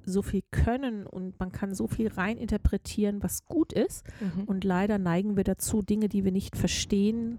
so 0.05 0.21
viel 0.21 0.43
Können 0.51 1.05
und 1.07 1.39
man 1.39 1.51
kann 1.51 1.73
so 1.73 1.87
viel 1.87 2.09
rein 2.09 2.37
interpretieren, 2.37 3.23
was 3.23 3.45
gut 3.45 3.71
ist. 3.73 4.03
Mhm. 4.19 4.43
Und 4.43 4.63
leider 4.63 4.97
neigen 4.97 5.37
wir 5.37 5.43
dazu, 5.45 5.81
Dinge, 5.81 6.09
die 6.09 6.25
wir 6.25 6.31
nicht 6.31 6.57
verstehen, 6.57 7.37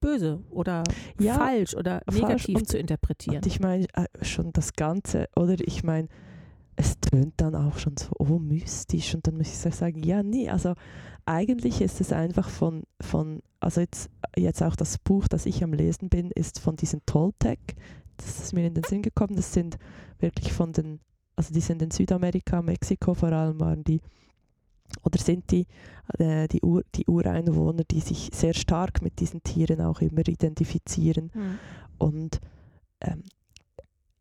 böse 0.00 0.42
oder 0.50 0.82
Ja, 1.18 1.34
falsch 1.34 1.74
oder 1.74 2.02
falsch 2.10 2.20
negativ 2.20 2.56
und- 2.58 2.68
zu 2.68 2.76
interpretieren. 2.78 3.36
Und 3.36 3.46
ich 3.46 3.60
meine 3.60 3.86
äh, 3.94 4.06
schon 4.22 4.52
das 4.52 4.74
Ganze, 4.74 5.28
oder 5.36 5.54
ich 5.60 5.82
meine, 5.84 6.08
es 6.76 6.98
tönt 7.00 7.34
dann 7.36 7.54
auch 7.54 7.78
schon 7.78 7.96
so, 7.96 8.10
oh, 8.18 8.38
mystisch. 8.38 9.14
Und 9.14 9.26
dann 9.26 9.36
muss 9.36 9.48
ich 9.48 9.74
sagen, 9.74 10.02
ja, 10.02 10.22
nee, 10.22 10.48
also 10.48 10.74
eigentlich 11.26 11.80
ist 11.80 12.00
es 12.00 12.12
einfach 12.12 12.48
von, 12.48 12.84
von 13.00 13.42
also 13.60 13.80
jetzt, 13.80 14.10
jetzt 14.36 14.62
auch 14.62 14.74
das 14.74 14.98
Buch, 14.98 15.28
das 15.28 15.46
ich 15.46 15.62
am 15.62 15.72
Lesen 15.72 16.08
bin, 16.08 16.30
ist 16.30 16.58
von 16.58 16.76
diesen 16.76 17.04
Toltec. 17.06 17.60
Das 18.16 18.40
ist 18.40 18.52
mir 18.52 18.66
in 18.66 18.74
den 18.74 18.84
Sinn 18.84 19.02
gekommen. 19.02 19.36
Das 19.36 19.52
sind 19.52 19.78
wirklich 20.18 20.52
von 20.52 20.72
den, 20.72 21.00
also 21.36 21.52
die 21.52 21.60
sind 21.60 21.82
in 21.82 21.90
Südamerika, 21.90 22.62
Mexiko 22.62 23.14
vor 23.14 23.32
allem 23.32 23.60
waren 23.60 23.84
die, 23.84 24.00
oder 25.04 25.18
sind 25.18 25.50
die, 25.50 25.66
äh, 26.18 26.48
die, 26.48 26.60
Ur, 26.62 26.82
die 26.94 27.06
Ureinwohner, 27.06 27.84
die 27.84 28.00
sich 28.00 28.30
sehr 28.32 28.54
stark 28.54 29.02
mit 29.02 29.20
diesen 29.20 29.42
Tieren 29.42 29.80
auch 29.80 30.00
immer 30.00 30.26
identifizieren. 30.26 31.30
Hm. 31.32 31.58
Und 31.98 32.40
ähm, 33.00 33.22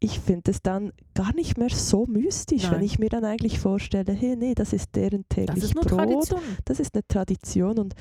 ich 0.04 0.20
finde 0.20 0.50
es 0.52 0.62
dann 0.64 0.92
gar 1.14 1.34
nicht 1.36 1.58
mehr 1.60 1.70
so 1.70 2.08
mystisch, 2.08 2.64
Nein. 2.64 2.72
wenn 2.74 2.82
ich 2.82 2.98
mir 2.98 3.10
dann 3.10 3.24
eigentlich 3.24 3.60
vorstelle, 3.60 4.12
hey, 4.12 4.36
nee, 4.36 4.56
das 4.56 4.74
ist 4.74 4.96
deren 4.96 5.26
Das 5.30 5.38
täglich 5.46 5.64
ist 5.64 5.76
Brot, 5.76 5.88
Tradition. 5.90 6.42
das 6.66 6.80
ist 6.80 6.96
eine 6.96 7.08
Tradition 7.08 7.78
und 7.78 7.94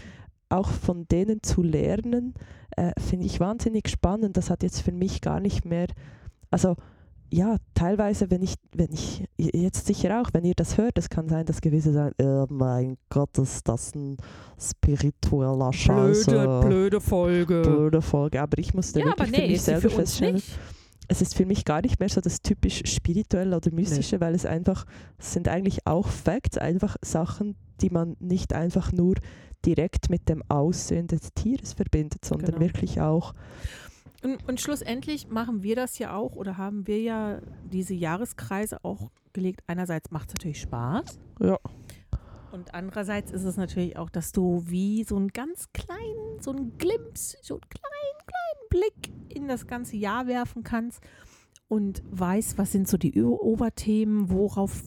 auch 0.49 0.69
von 0.71 1.07
denen 1.09 1.43
zu 1.43 1.63
lernen, 1.63 2.35
äh, 2.77 2.93
finde 2.99 3.27
ich 3.27 3.39
wahnsinnig 3.39 3.89
spannend. 3.89 4.37
Das 4.39 4.49
hat 4.49 4.63
jetzt 4.63 4.81
für 4.81 4.93
mich 4.93 5.21
gar 5.21 5.41
nicht 5.41 5.65
mehr, 5.67 5.89
also 6.51 6.75
ja, 7.33 7.59
teilweise, 7.75 8.31
wenn 8.31 8.43
ich, 8.43 8.55
wenn 8.75 8.91
ich, 8.93 9.25
jetzt 9.37 9.87
sicher 9.87 10.21
auch, 10.21 10.31
wenn 10.33 10.45
ihr 10.45 10.55
das 10.57 10.79
hört, 10.79 10.99
es 10.99 11.09
kann 11.11 11.29
sein, 11.29 11.45
dass 11.47 11.61
gewisse 11.61 11.93
sagen, 11.93 12.15
oh 12.21 12.47
mein 12.49 12.97
Gott, 13.11 13.39
ist 13.39 13.69
das 13.69 13.95
ein 13.95 14.17
spiritueller 14.59 15.73
Scheiße. 15.73 16.61
blöde 16.67 17.01
Folge. 17.01 17.63
blöde 17.63 18.03
Folge, 18.03 18.41
aber 18.41 18.59
ich 18.59 18.75
musste 18.75 19.01
Ja, 19.01 19.07
wirklich 19.07 19.29
für 19.29 19.37
nee, 19.37 19.43
mich 19.43 19.53
ist 19.57 19.65
sie 19.67 19.71
selber 19.73 19.91
für 19.91 19.97
feststellen, 19.97 20.35
nicht. 20.37 20.59
Es 21.11 21.21
ist 21.21 21.35
für 21.35 21.45
mich 21.45 21.65
gar 21.65 21.83
nicht 21.83 21.99
mehr 21.99 22.09
so 22.09 22.21
das 22.21 22.41
typisch 22.41 22.83
spirituelle 22.87 23.57
oder 23.57 23.73
mystische, 23.73 24.21
weil 24.21 24.33
es 24.33 24.47
einfach, 24.47 24.87
es 25.19 25.33
sind 25.33 25.49
eigentlich 25.49 25.85
auch 25.85 26.07
Facts, 26.07 26.57
einfach 26.57 26.97
Sachen, 27.03 27.57
die 27.81 27.91
man 27.91 28.17
nicht 28.21 28.53
einfach 28.53 28.93
nur 28.93 29.17
direkt 29.67 30.09
mit 30.09 30.29
dem 30.29 30.45
Aussehen 30.49 31.09
des 31.09 31.33
Tieres 31.35 31.73
verbindet, 31.73 32.25
sondern 32.25 32.53
Genau. 32.53 32.61
wirklich 32.61 33.01
auch, 33.01 33.35
Und, 34.23 34.47
und 34.49 34.61
schlussendlich 34.61 35.29
machen 35.29 35.65
wir 35.65 35.75
das 35.75 35.99
ja 35.99 36.15
auch 36.15 36.37
oder 36.37 36.57
haben 36.57 36.87
wir 36.87 37.01
ja 37.01 37.41
diese 37.65 37.95
Jahreskreise 37.95 38.85
auch 38.85 39.11
gelegt. 39.33 39.63
Einerseits 39.67 40.11
macht 40.13 40.29
es 40.29 40.35
natürlich 40.35 40.61
Spaß. 40.61 41.19
Ja. 41.41 41.59
Und 42.53 42.73
andererseits 42.75 43.33
ist 43.33 43.45
es 43.45 43.57
natürlich 43.57 43.97
auch, 43.97 44.11
dass 44.11 44.31
du 44.33 44.63
wie 44.67 45.03
so 45.05 45.17
einen 45.17 45.29
ganz 45.29 45.69
kleinen, 45.73 46.41
so 46.41 46.51
einen 46.53 46.77
Glimps, 46.79 47.37
so 47.43 47.55
einen 47.55 47.69
kleinen, 47.69 48.27
kleinen 48.27 48.69
Blick 48.71 49.13
in 49.33 49.49
das 49.49 49.67
ganze 49.67 49.97
Jahr 49.97 50.27
werfen 50.27 50.63
kannst 50.63 51.01
und 51.69 52.03
weißt, 52.11 52.59
was 52.59 52.73
sind 52.73 52.89
so 52.89 52.97
die 52.97 53.23
Oberthemen, 53.23 54.31
worauf 54.31 54.83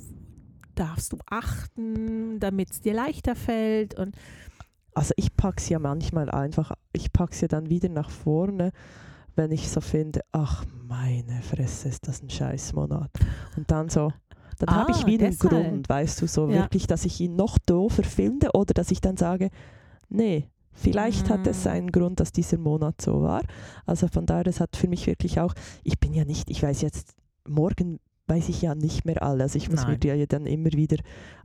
darfst 0.75 1.13
du 1.13 1.17
achten, 1.29 2.39
damit 2.39 2.71
es 2.71 2.81
dir 2.81 2.93
leichter 2.93 3.35
fällt. 3.35 3.97
Und 3.97 4.15
also 4.93 5.13
ich 5.17 5.35
packe 5.35 5.57
es 5.59 5.69
ja 5.69 5.79
manchmal 5.79 6.29
einfach, 6.31 6.73
ich 6.91 7.13
packe 7.13 7.31
es 7.33 7.41
ja 7.41 7.47
dann 7.47 7.69
wieder 7.69 7.89
nach 7.89 8.09
vorne, 8.09 8.71
wenn 9.35 9.51
ich 9.51 9.69
so 9.69 9.81
finde, 9.81 10.21
ach 10.31 10.65
meine 10.87 11.41
Fresse, 11.41 11.89
ist 11.89 12.07
das 12.07 12.21
ein 12.21 12.29
Scheißmonat. 12.29 13.09
Und 13.57 13.71
dann 13.71 13.89
so, 13.89 14.11
dann 14.59 14.75
habe 14.75 14.91
ich 14.91 15.03
Ah, 15.03 15.07
wieder 15.07 15.29
deshalb. 15.29 15.53
einen 15.53 15.63
Grund, 15.63 15.89
weißt 15.89 16.21
du, 16.21 16.27
so 16.27 16.47
Ja. 16.49 16.61
wirklich, 16.63 16.85
dass 16.87 17.05
ich 17.05 17.19
ihn 17.19 17.35
noch 17.35 17.57
doofer 17.59 18.03
finde 18.03 18.51
oder 18.53 18.73
dass 18.73 18.91
ich 18.91 19.01
dann 19.01 19.17
sage, 19.17 19.49
nee, 20.09 20.49
vielleicht 20.73 21.29
hat 21.29 21.45
es 21.47 21.65
Mm. 21.65 21.69
einen 21.69 21.91
Grund, 21.91 22.19
dass 22.19 22.31
dieser 22.31 22.57
Monat 22.57 23.01
so 23.01 23.21
war. 23.21 23.41
Also 23.85 24.07
von 24.07 24.25
daher, 24.25 24.43
das 24.43 24.59
hat 24.59 24.75
für 24.75 24.87
mich 24.87 25.05
wirklich 25.07 25.39
auch, 25.39 25.53
ich 25.83 25.99
bin 25.99 26.13
ja 26.13 26.25
nicht, 26.25 26.49
ich 26.49 26.61
weiß 26.63 26.81
jetzt, 26.81 27.15
morgen 27.47 27.99
weiß 28.27 28.47
ich 28.47 28.61
ja 28.61 28.73
nicht 28.73 29.03
mehr 29.03 29.21
alles. 29.21 29.43
Also 29.43 29.57
ich 29.57 29.69
muss 29.69 29.81
mir 29.81 29.89
Nein. 29.91 29.99
die 29.99 30.07
ja 30.07 30.25
dann 30.25 30.45
immer 30.45 30.71
wieder 30.71 30.95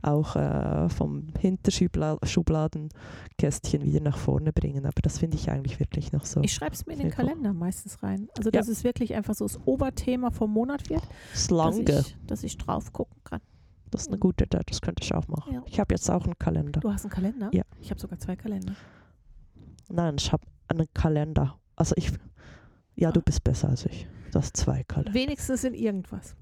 auch 0.01 0.37
äh, 0.37 0.87
vom 0.87 1.27
Hinterschubladenkästchen 1.37 3.83
wieder 3.83 3.99
nach 4.01 4.17
vorne 4.17 4.53
bringen. 4.53 4.85
Aber 4.85 5.01
das 5.01 5.19
finde 5.19 5.37
ich 5.37 5.49
eigentlich 5.49 5.79
wirklich 5.79 6.11
noch 6.11 6.25
so. 6.25 6.41
Ich 6.41 6.53
schreibe 6.53 6.73
es 6.75 6.85
mir 6.85 6.93
in 6.93 6.99
den. 6.99 7.09
Kalender 7.11 7.53
meistens 7.53 8.01
rein. 8.01 8.29
Also, 8.37 8.49
Ja. 8.49 8.59
dass 8.59 8.67
es 8.69 8.83
wirklich 8.83 9.13
einfach 9.13 9.33
so 9.35 9.45
das 9.45 9.59
Oberthema 9.65 10.31
vom 10.31 10.51
Monat 10.51 10.89
wird, 10.89 11.01
Das 11.33 11.47
dass 11.47 11.49
lange, 11.49 11.81
ich, 11.99 12.17
dass 12.27 12.43
ich 12.43 12.57
drauf 12.57 12.91
gucken 12.93 13.17
kann. 13.23 13.41
das 13.91 14.03
ist 14.03 14.07
eine 14.09 14.17
gute 14.19 14.45
Idee, 14.45 14.59
das 14.65 14.81
könnte 14.81 15.03
ich 15.03 15.13
auch 15.13 15.27
machen. 15.27 15.53
Ja. 15.55 15.63
Ich 15.65 15.79
habe 15.79 15.93
jetzt 15.93 16.09
auch 16.09 16.23
einen 16.25 16.37
Kalender. 16.39 16.79
Du 16.79 16.91
hast 16.91 17.03
einen 17.05 17.11
Kalender? 17.11 17.49
Ja. 17.53 17.63
Ich 17.81 17.89
habe 17.91 17.99
sogar 17.99 18.19
zwei 18.19 18.35
Kalender. 18.35 18.73
Nein, 19.89 20.15
ich 20.19 20.31
habe 20.31 20.43
einen 20.67 20.87
Kalender. 20.93 21.59
Also 21.75 21.93
ich, 21.97 22.11
ja, 22.95 23.11
du 23.11 23.21
bist 23.21 23.43
besser 23.43 23.69
als 23.69 23.85
ich. 23.85 24.07
Du 24.31 24.39
hast 24.39 24.55
zwei 24.55 24.83
Kalender. 24.83 25.13
Wenigstens 25.13 25.63
in 25.63 25.73
irgendwas. 25.73 26.35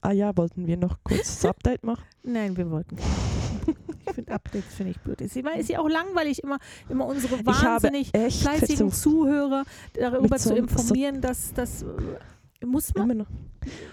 Ah 0.00 0.12
ja, 0.12 0.36
wollten 0.36 0.66
wir 0.66 0.76
noch 0.76 0.98
kurz 1.04 1.40
das 1.40 1.44
Update 1.50 1.84
machen? 1.84 2.04
Nein, 2.22 2.56
wir 2.56 2.70
wollten 2.70 2.96
keine. 2.96 3.76
Ich 4.08 4.14
finde 4.14 4.32
Updates 4.32 4.74
finde 4.74 4.92
ich 4.92 5.00
blöd. 5.00 5.20
Ist, 5.20 5.34
ja 5.36 5.80
auch 5.80 5.88
langweilig, 5.88 6.42
immer, 6.42 6.58
immer 6.88 7.06
unsere 7.06 7.44
wahnsinnig 7.44 8.10
fleißigen 8.10 8.90
Zuhörer 8.90 9.64
darüber 9.94 10.22
Mit 10.22 10.40
zu 10.40 10.50
so- 10.50 10.54
informieren, 10.54 11.20
dass 11.20 11.52
das 11.52 11.82
äh, 11.82 12.66
muss 12.66 12.94
man. 12.94 13.26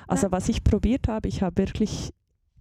Also 0.07 0.31
was 0.31 0.49
ich 0.49 0.63
probiert 0.63 1.07
habe, 1.07 1.27
ich 1.27 1.41
habe 1.41 1.57
wirklich 1.57 2.13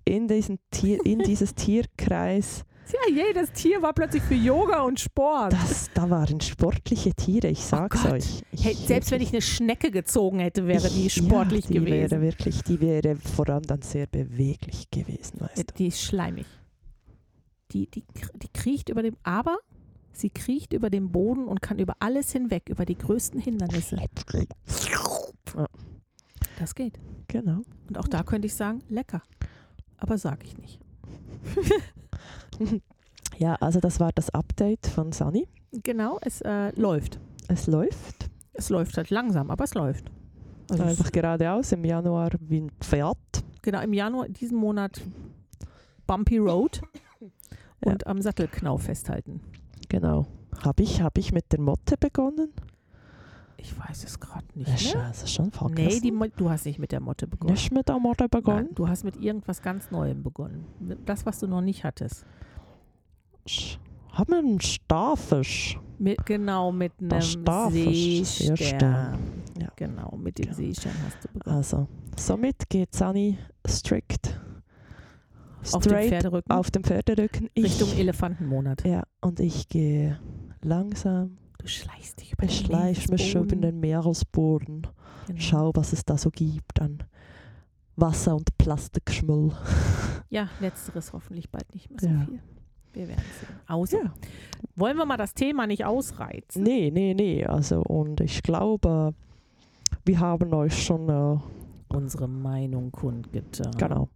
in, 0.05 0.29
diesen 0.29 0.59
Tier, 0.71 1.05
in 1.05 1.21
dieses 1.21 1.55
Tierkreis, 1.55 2.65
Ja, 2.91 3.15
jedes 3.27 3.53
Tier 3.53 3.81
war 3.81 3.93
plötzlich 3.95 4.23
für 4.23 4.35
Yoga 4.35 4.83
und 4.83 5.01
Sport. 5.01 5.53
das, 5.53 5.91
da 5.95 6.11
waren 6.11 6.41
sportliche 6.41 7.15
Tiere, 7.15 7.49
ich 7.49 7.61
sag's 7.65 8.05
Oh 8.05 8.11
euch. 8.13 8.43
Ich, 8.53 8.65
Hey, 8.65 8.75
selbst 8.75 9.11
wenn 9.11 9.23
ich 9.23 9.31
eine 9.33 9.41
Schnecke 9.41 9.91
gezogen 9.91 10.41
hätte, 10.41 10.67
wäre 10.67 10.89
die 10.91 11.07
ich- 11.07 11.15
sportlich 11.15 11.65
ja, 11.65 11.69
die 11.71 11.75
gewesen. 11.79 12.11
Wäre 12.11 12.21
wirklich, 12.23 12.63
die 12.63 12.81
wäre 12.81 13.17
vor 13.17 13.49
allem 13.49 13.63
dann 13.63 13.81
sehr 13.83 14.07
beweglich 14.07 14.91
gewesen, 14.91 15.41
weißt 15.41 15.59
du. 15.71 15.75
Die 15.79 15.87
ist 15.87 16.03
schleimig. 16.03 16.47
Die, 17.73 17.87
die, 17.91 18.05
die 18.35 18.49
kriecht 18.53 18.91
über 18.91 19.03
dem, 19.03 19.17
aber 19.23 19.57
sie 20.13 20.29
kriecht 20.29 20.75
über 20.75 20.91
den 20.91 21.11
Boden 21.13 21.47
und 21.47 21.63
kann 21.63 21.79
über 21.79 21.97
alles 22.01 22.31
hinweg, 22.33 22.69
über 22.69 22.85
die 22.85 22.99
größten 22.99 23.41
Hindernisse. 23.41 23.97
Das 26.59 26.75
geht. 26.75 26.99
Genau. 27.29 27.63
Und 27.89 27.97
auch 27.99 28.09
da 28.09 28.23
könnte 28.23 28.47
ich 28.47 28.55
sagen, 28.55 28.83
lecker. 28.91 29.23
Aber 29.97 30.19
sage 30.19 30.45
ich 30.45 30.59
nicht. 30.59 30.81
Ja, 33.39 33.55
also 33.57 33.81
das 33.81 33.99
war 33.99 34.13
das 34.15 34.31
Update 34.31 34.87
von 34.87 35.13
Sunny. 35.13 35.49
Genau, 35.73 36.19
es 36.21 36.43
äh, 36.43 36.71
läuft. 36.79 37.19
Es 37.49 37.67
läuft. 37.67 38.31
Es 38.53 38.69
läuft 38.69 38.97
halt 38.97 39.11
langsam, 39.11 39.51
aber 39.51 39.65
es 39.65 39.75
läuft. 39.75 40.11
Also 40.71 40.85
es, 40.85 40.91
Einfach 40.91 41.11
geradeaus 41.11 41.73
im 41.73 41.85
Januar 41.85 42.31
wie 42.41 42.61
ein 42.61 42.71
Pferd. 42.81 43.17
genau, 43.63 43.81
im 43.81 43.93
Januar, 43.93 44.29
diesen 44.29 44.59
Monat 44.59 45.01
Bumpy 46.07 46.39
Road 46.39 46.83
und 47.85 48.07
am 48.07 48.21
Sattelknauf 48.21 48.83
festhalten. 48.83 49.41
Genau. 49.89 50.27
Habe 50.63 50.83
ich, 50.83 51.01
hab 51.01 51.17
ich 51.19 51.33
mit 51.33 51.51
der 51.53 51.61
Motte 51.61 51.97
begonnen? 51.97 52.53
Ich 53.65 53.79
weiß 53.79 54.03
es 54.05 54.19
gerade 54.19 54.45
nicht 54.55 54.67
mehr. 54.69 54.77
Scheiße, 54.77 55.29
schon 55.29 55.53
vergessen. 55.53 55.89
Nee, 55.95 56.01
die, 56.01 56.11
Mo- 56.11 56.27
du 56.37 56.51
hast 56.51 56.67
nicht 56.67 56.81
mit 56.81 56.91
der 56.91 56.99
Motte 57.01 57.29
begonnen. 57.29 57.53
Nicht 57.55 57.73
mit 57.73 57.89
der 57.89 57.99
Motte 58.01 58.29
begonnen? 58.29 58.65
Nein, 58.67 58.75
du 58.75 58.89
hast 58.89 59.05
mit 59.05 59.17
irgendwas 59.17 59.63
ganz 59.63 59.91
Neuem 59.93 60.23
begonnen. 60.23 60.67
Mit 60.81 61.09
Das, 61.09 61.25
was 61.25 61.39
du 61.39 61.47
noch 61.47 61.61
nicht 61.61 61.85
hattest. 61.85 62.27
Sch- 63.47 63.79
Haben 64.11 64.33
wir 64.33 64.39
einen 64.39 64.61
Starfisch? 64.61 65.79
Mit, 65.99 66.27
genau, 66.27 66.73
mit 66.73 66.93
einem 67.01 67.21
Starfisch, 67.21 68.25
Seestern. 68.25 69.17
Ja. 69.61 69.69
Genau, 69.77 70.17
mit 70.17 70.39
dem 70.39 70.47
Ja. 70.47 70.55
Seestern 70.55 70.93
hast 71.07 71.23
du 71.25 71.29
begonnen. 71.33 71.57
Also, 71.57 71.87
somit 72.17 72.69
geht 72.69 72.93
Sunny 72.95 73.39
strikt 73.69 74.41
auf 75.73 75.83
dem 75.85 75.93
straight 75.93 76.09
Pferderücken 76.09 76.51
auf 76.51 76.71
dem 76.73 76.83
Pferderücken. 76.83 77.49
Ich, 77.55 77.65
Richtung 77.65 77.91
Elefantenmonat. 77.97 78.85
ja, 78.85 79.05
und 79.21 79.39
ich 79.39 79.69
gehe 79.69 80.19
langsam, 80.63 81.39
Du 81.63 81.69
schleichst 81.69 82.21
dich 82.21 82.33
über 82.33 82.43
den 82.43 82.49
beschleiche 82.49 83.11
mich 83.13 83.31
schon 83.31 83.45
über 83.45 83.57
Meeresboden. 83.57 83.63
den 83.63 83.81
Meeresboden. 83.81 84.87
Genau. 85.29 85.41
Schau, 85.41 85.71
was 85.75 85.93
es 85.93 86.05
da 86.05 86.19
so 86.19 86.31
gibt 86.31 86.81
an 86.81 87.03
Wasser- 87.97 88.35
und 88.37 88.57
Plastikschmull. 88.59 89.53
Ja, 90.31 90.49
letzteres 90.61 91.13
hoffentlich 91.13 91.51
bald 91.51 91.73
nicht 91.75 91.91
mehr 91.91 92.01
so 92.01 92.07
Ja. 92.07 92.25
viel. 92.25 92.41
Wir 92.95 93.07
werden 93.09 93.23
sehen. 93.39 93.61
Außer, 93.69 94.03
Ja. 94.05 94.15
wollen 94.77 94.97
wir 94.97 95.05
mal 95.05 95.19
das 95.19 95.35
Thema 95.35 95.67
nicht 95.67 95.85
ausreizen? 95.85 96.63
Nee, 96.63 96.91
nee, 96.91 97.13
nee. 97.13 97.45
Also, 97.45 97.83
und 97.83 98.21
ich 98.23 98.43
glaube, 98.43 99.15
wir 100.07 100.21
haben 100.21 100.55
euch 100.55 100.83
schon, 100.83 101.09
äh, 101.11 101.39
Unsere 101.95 102.29
Meinung 102.29 102.91
kundgetan. 102.93 103.73
genau. 103.77 104.09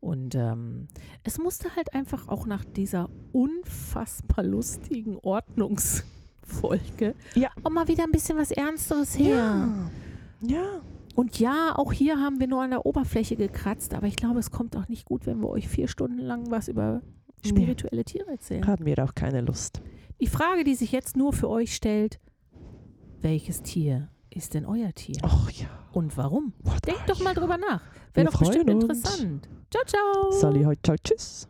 Und 0.00 0.34
ähm, 0.34 0.88
es 1.22 1.38
musste 1.38 1.76
halt 1.76 1.94
einfach 1.94 2.26
auch 2.26 2.44
nach 2.44 2.64
dieser 2.64 3.08
unfassbar 3.30 4.44
lustigen 4.44 5.16
Ordnungsfolge 6.42 7.14
Ja. 7.34 7.50
auch 7.62 7.70
mal 7.70 7.88
wieder 7.88 8.04
ein 8.04 8.12
bisschen 8.12 8.38
was 8.38 8.50
Ernsteres 8.50 9.18
her. 9.18 9.68
Ja. 10.40 10.80
Und 11.14 11.38
ja, 11.38 11.74
auch 11.76 11.92
hier 11.92 12.18
haben 12.18 12.40
wir 12.40 12.46
nur 12.46 12.62
an 12.62 12.70
der 12.70 12.86
Oberfläche 12.86 13.36
gekratzt, 13.36 13.94
aber 13.94 14.06
ich 14.06 14.16
glaube, 14.16 14.38
es 14.38 14.50
kommt 14.50 14.76
auch 14.76 14.88
nicht 14.88 15.04
gut, 15.04 15.26
wenn 15.26 15.40
wir 15.40 15.48
euch 15.50 15.68
vier 15.68 15.88
Stunden 15.88 16.18
lang 16.18 16.50
was 16.50 16.68
über 16.68 17.02
spirituelle 17.44 18.04
Tiere 18.04 18.30
erzählen. 18.30 18.66
Haben 18.66 18.86
wir 18.86 18.98
auch 19.04 19.14
keine 19.14 19.40
Lust. 19.42 19.82
Die 20.20 20.26
Frage, 20.26 20.64
die 20.64 20.74
sich 20.74 20.92
jetzt 20.92 21.16
nur 21.16 21.32
für 21.32 21.48
euch 21.50 21.74
stellt, 21.74 22.18
welches 23.20 23.62
Tier 23.62 24.08
ist 24.30 24.54
denn 24.54 24.64
euer 24.64 24.92
Tier? 24.94 25.16
Ach 25.22 25.50
ja. 25.50 25.66
Und 25.92 26.16
warum? 26.16 26.54
What 26.62 26.86
Denkt 26.86 27.08
doch 27.08 27.22
mal 27.22 27.34
drüber 27.34 27.58
nach. 27.58 27.82
Wir 28.14 28.24
Wäre 28.24 28.30
doch 28.32 28.38
bestimmt 28.38 28.70
uns. 28.70 28.84
interessant. 28.84 29.48
Ciao, 29.70 29.84
ciao. 29.84 30.30
Sally, 30.32 30.64
heute, 30.64 30.80
ciao, 30.82 30.96
tschüss. 31.02 31.46